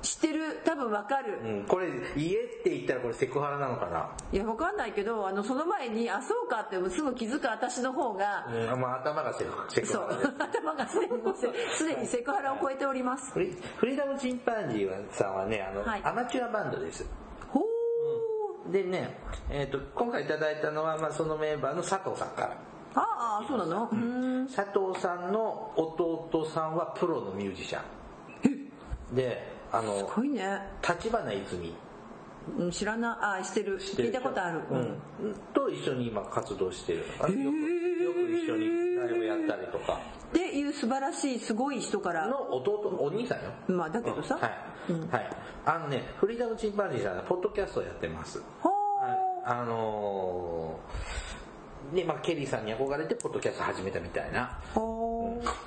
[0.02, 0.62] 知ってる。
[0.64, 1.66] 多分わかる、うん。
[1.66, 4.10] これ家って言ったらこれセクハラなのかな？
[4.32, 9.74] いやわかんないけどあのその前にあそうかってすぐ気づく私の方が、うん、まあ頭がセクハラ。
[9.74, 11.12] です頭がすでに
[11.76, 13.32] すでにセクハラを超えております。
[13.34, 16.02] フリフリーダムチンパンジーさんはねあの、はい。
[16.04, 17.06] アマチュアバンドです。
[17.50, 18.72] ほー。
[18.72, 19.20] でね、
[19.50, 22.58] えー、と今回いただいたのは、まあ、そのメンバーの佐藤さんから。
[22.96, 23.90] ああそうなの？
[23.92, 24.48] うん。
[24.48, 29.16] 佐藤さんの弟さんはプロのミュージシャン。
[29.16, 31.74] であのすごいね、立花泉。
[32.58, 33.40] うん、知らない。
[33.42, 33.78] あしてる。
[33.78, 34.08] 知ってる。
[34.10, 34.76] 聞いたことある、う
[35.28, 37.00] ん、と一緒に今活動してる。
[37.00, 37.52] よくよ
[38.14, 40.00] く一緒にライブやったりとか。
[40.30, 42.28] っていう素晴らしいすごい人から。
[42.28, 43.52] の弟のお兄さんよ。
[43.68, 45.08] まあだけどさ、はい、うん。
[45.10, 45.30] はい。
[45.66, 48.42] あのねフリーダムチンパンジーさんはポッドキャストをやってます。
[48.62, 49.20] ほはい。
[49.46, 51.29] あのー
[51.94, 54.60] でまあケリーさんに憧れてポッドキャスト始めたみたいな。
[54.76, 54.80] ー。
[54.80, 55.10] ほー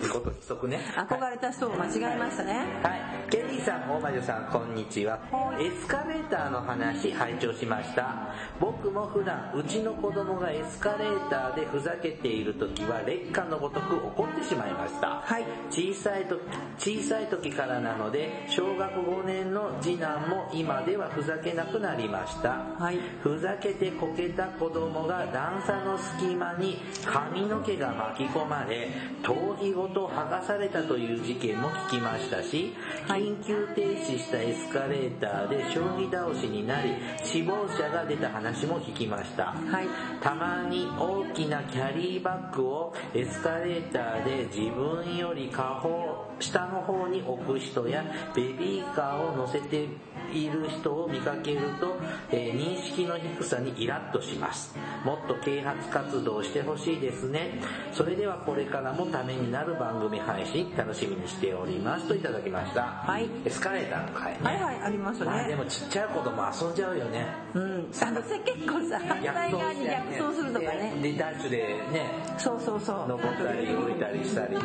[0.02, 0.80] いうことにしとくね。
[0.94, 2.90] 憧れた人を間違えましたね、は
[3.26, 5.18] い、ケリーさん、大魔女さん、こんにちは。
[5.60, 8.34] エスカレーターの話、拝聴しました。
[8.60, 15.22] 僕も普段、うちの子供がエスカレーターでふざけている時は、劣化のごとく怒ってしまいました。
[15.24, 15.44] はい。
[15.70, 16.40] 小さい時、
[16.78, 22.64] 小さい時からなので、小学5年の次男も今ではふざけなくなりました。
[22.78, 22.98] はい。
[23.22, 28.88] ふざけてこけた子供が段差の隙間に髪の毛が巻き込まれ、
[29.22, 32.74] 頭皮ごと剥がされたという事件も聞きましたし、
[33.08, 36.92] はい緊急停止したエスカレーターで将棋倒しになり、
[37.22, 39.52] 死亡者が出た話も聞きました。
[39.52, 39.86] はい
[40.20, 48.04] たまに大きなキャリーバッグをエスカレーターで自分より下方、下の方に置く人や
[48.34, 49.88] ベビーカーを乗せて
[50.32, 51.96] いる人を見かけると、
[52.30, 54.74] えー認識の低さにイラッとします。
[55.04, 57.61] もっと啓発活動をしてほしいですね。
[57.92, 62.82] それではこれからもためになる番組配信楽しみにしておりますといただきました。
[62.82, 64.38] はいエスカレーターの回ね。
[64.42, 67.26] はいはいありますまあでねもちっちゃい子供遊んじゃうよね。
[67.55, 71.59] うんあのせ結構さ反対側に逆走するとかねで、でダッシュで
[71.92, 74.61] ね、そうそうそう登ったり降りたりしたりね。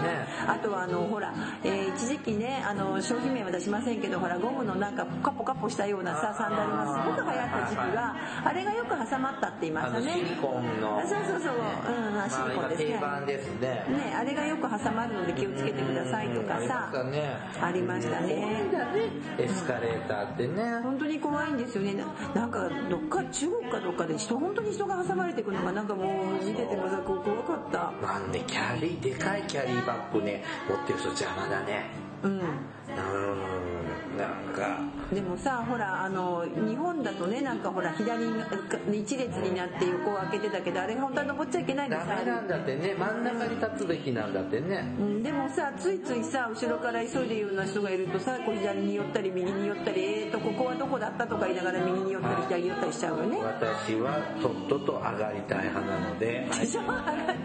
[0.47, 1.33] あとはあのほら、
[1.63, 8.15] えー一時期ねあの商品名は出しませんけどほらゴムのなんかポカポカポしたようなさサンダルがすごく流行った時期が
[8.45, 10.99] あれがよく挟まったって言いましたねあのシリコンの。
[10.99, 13.67] あそうそうそううんあシリコンですねまあですね。
[13.89, 18.25] ねあれがよく挟まるので気をつけてくださいとかさうんありましたね。
[18.25, 19.09] ありましたね
[19.39, 20.63] エスカレーターってね。
[20.83, 31.85] 本当に怖いんですよねななんかどっか中国かどっかで人本当に人が挟まれていくのがなんかもう見ててもさ怖かったまあね、キャリー、でかいキャリーバッグね、持ってる人邪魔だね。
[32.23, 33.76] うんうーん、
[34.17, 34.79] なんか、
[35.13, 44.95] でもさほらあの日本だとねなんかほら左に一列になって横を開けてたけどあれ本当は登っちゃいけないんですダメなんだってね、真ん中に立つべきなんだってね。
[44.99, 53.37] うん、でもさついついさ後ろから急いでるような人がいるとさこう左に寄ったり右に寄ったりえーとここはどこだったとか言いながら右に寄ったり左に寄ったりしちゃうよね。
[53.43, 56.47] 私はとっとと上がりたい派なので、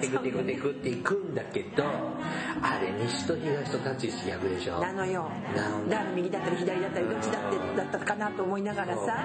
[0.01, 1.85] テクテクテクって行くんだけど、
[2.63, 4.81] あれ西と東と立ち位置逆でしょ？
[4.81, 5.31] なのよ。
[5.55, 9.25] なんだから右だったり左だったりどっちだってだったかなと思いながらさ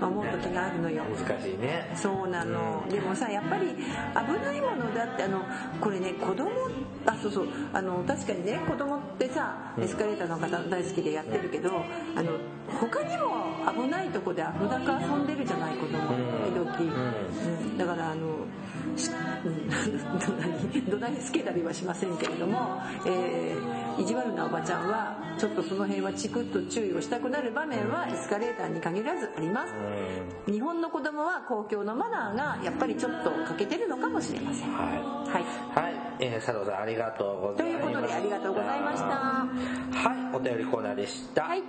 [0.00, 1.04] 思う時があるのよ。
[1.04, 1.92] 難しいね。
[1.94, 3.82] そうなの、でもさやっぱり危
[4.44, 5.42] ないものだってあの
[5.80, 6.50] これね子供
[7.06, 7.48] あそうそう。
[7.72, 11.70] あの確かにね子供ってさエスカレーターの方大好きでやってるけど
[12.16, 12.32] あの
[12.68, 15.92] 他にも危ないとこで危なく遊んでるじゃない子供
[16.66, 18.46] 時々、うん、だからあの
[18.96, 29.72] どなりどなりつけたりはしませんけれども、えー意地悪なおばちゃんはちょっとその辺はチクッと注意をしたくなる場面はエスカレーターに限らずあります
[30.48, 34.72] うん日本の子供は公共のマナーがやっぱりちょっと欠けてるのかもしれません。
[34.72, 35.42] ははい。
[35.42, 35.44] い。
[35.74, 35.94] はい。
[36.20, 37.88] えー、佐藤さんありがとうごとざいます。
[37.88, 39.04] いうことでありがとうございました。
[39.06, 40.36] はい。
[40.36, 41.44] お便りコーナーでした。
[41.44, 41.62] はい。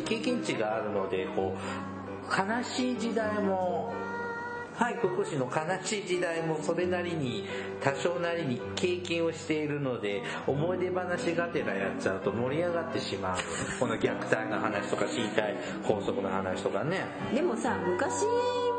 [0.00, 3.92] 経験値があるので、こう、悲しい時代も、
[4.74, 7.46] はい、福祉の悲しい時代もそれなりに、
[7.80, 13.38] 多少なりに経験をしているので、思い出話がてらやっちゃうと盛り上がってしまう。
[13.78, 15.54] この虐待の話とか、身体
[15.86, 17.04] 拘束の話とかね。
[17.32, 18.24] でもさ、昔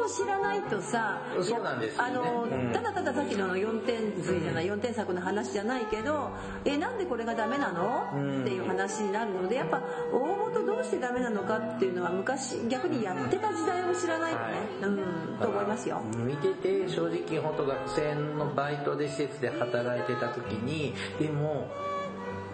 [0.06, 2.72] を知らないとさ、そうなんですあの、うん。
[2.72, 6.32] ただたださっきの4点髄じゃない、4点作の話じゃないけど、
[6.64, 8.42] え、なんでこれがダメなの、うん。
[8.42, 9.82] っていう話になるので、やっぱ
[10.14, 14.46] 大元どうしてダメなのかっていうのは昔逆にやってた時代を知らないとね、
[14.84, 16.02] うん、と思いますよ。
[16.18, 21.70] 見てて正直本当学生のバイトで施設で働いてた時にでも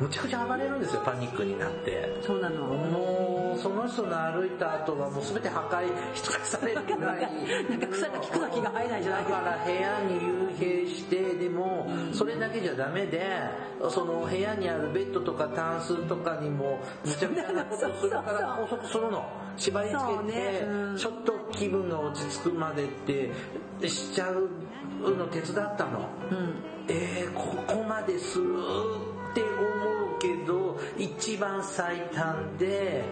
[0.02, 2.12] むちゃくちゃ暴れるんですよパニックになって。
[2.26, 2.66] そうなの。
[2.66, 7.22] もうその人の歩いた後はもう全て破壊し尽かされるぐらい。
[7.70, 9.24] なんか草が木草木が生えないじゃない。
[9.26, 13.22] だから部屋に幽閉してでもそれだけじゃダメで
[13.89, 19.24] その部屋にあるベッドとかタンスとかにもむちゃくちゃなことをするから拘束するの。
[19.56, 20.32] 縛り付そうね。
[20.32, 20.97] けてうん。
[20.97, 23.32] ちょっと気分が落ち着くまでって
[23.88, 24.49] しちゃう
[25.16, 26.10] の手伝ったの。
[26.32, 26.56] うん。
[26.88, 28.45] えー、ここまでする
[29.32, 33.04] って思うけど一番最短で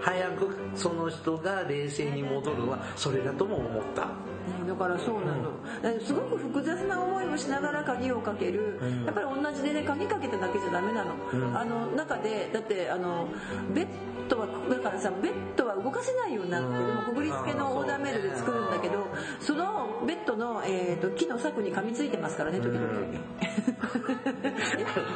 [0.00, 4.33] 早くその人が冷静に戻るのはそれだとも思った。
[4.44, 11.14] ねだからそうなの、だからすごく複雑な思いをしながら鍵をかける、やっぱり同じでね鍵かけただけじゃダメなの、
[11.58, 13.28] あの中でだってあの
[13.74, 13.86] ベッ
[14.28, 19.06] ドはだからさベッドは動かせないようになってる、もうくぐりつけのオーダーメイドで作るんだけど
[19.40, 22.80] そのベッドの、えー、と木の柵に噛みついてますからね時々、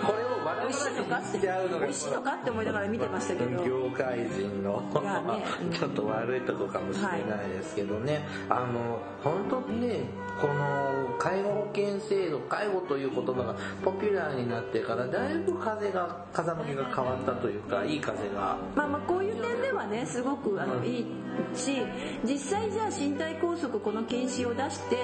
[0.07, 1.49] これを笑美味しいのかって美
[1.87, 3.65] 味しいのかって思いながら見てましたけど。
[3.65, 4.83] 業界人の
[5.73, 10.01] ちょっと悪いとこかもしれないですけどね、あの本当にね
[10.41, 18.57] この介護保険制度介護という言葉がポピュラーになってからだいぶ風が風向きが変わったというかいい風が。
[18.77, 21.07] まあまあこういう点ではねすごくあのいい
[21.55, 21.83] し
[22.25, 24.97] 実際じゃあ身体拘束この禁止を出して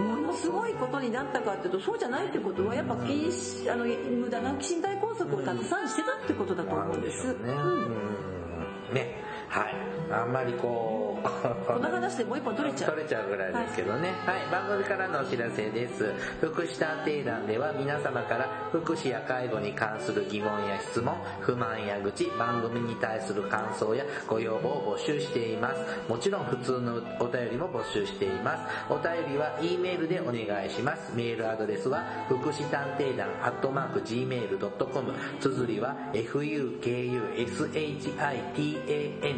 [0.00, 7.26] ものすごいことになったかっていうとそうじゃないってことはやっぱ禁止あの無駄な身体拘束をたくさんしてたってことだと思うんです。
[7.26, 8.94] ね、うん。
[8.94, 9.74] ねはい。
[10.10, 11.08] あんまりこう
[11.66, 12.90] この話でもう一本取れちゃう。
[12.92, 16.12] 取れちゃうぐらいですけどね、はい、番組からのお知らせです。
[16.40, 25.80] 福祉探偵団では皆様から福祉や介護に関する疑問や質問不満や愚痴番組に対する感想やご要望を募集しています。
[26.08, 28.62] もちろん普通のお便りも募集しています。
[28.88, 31.12] お便りは E メールでお願いします。
[31.14, 35.96] メールアドレスは福祉探偵団アットマーク Gmail.com 綴りは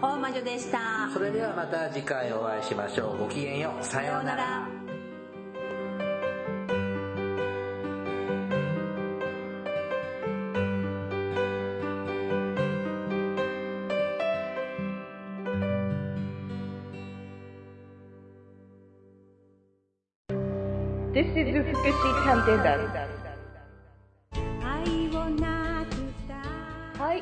[0.00, 3.18] 大魔女でしたそれではまた次回お会いしましょう。
[3.18, 3.84] ごきげんよう。
[3.84, 4.44] ささようなら。
[4.44, 4.88] ら
[21.18, 23.07] This is Fukushi Tantedan.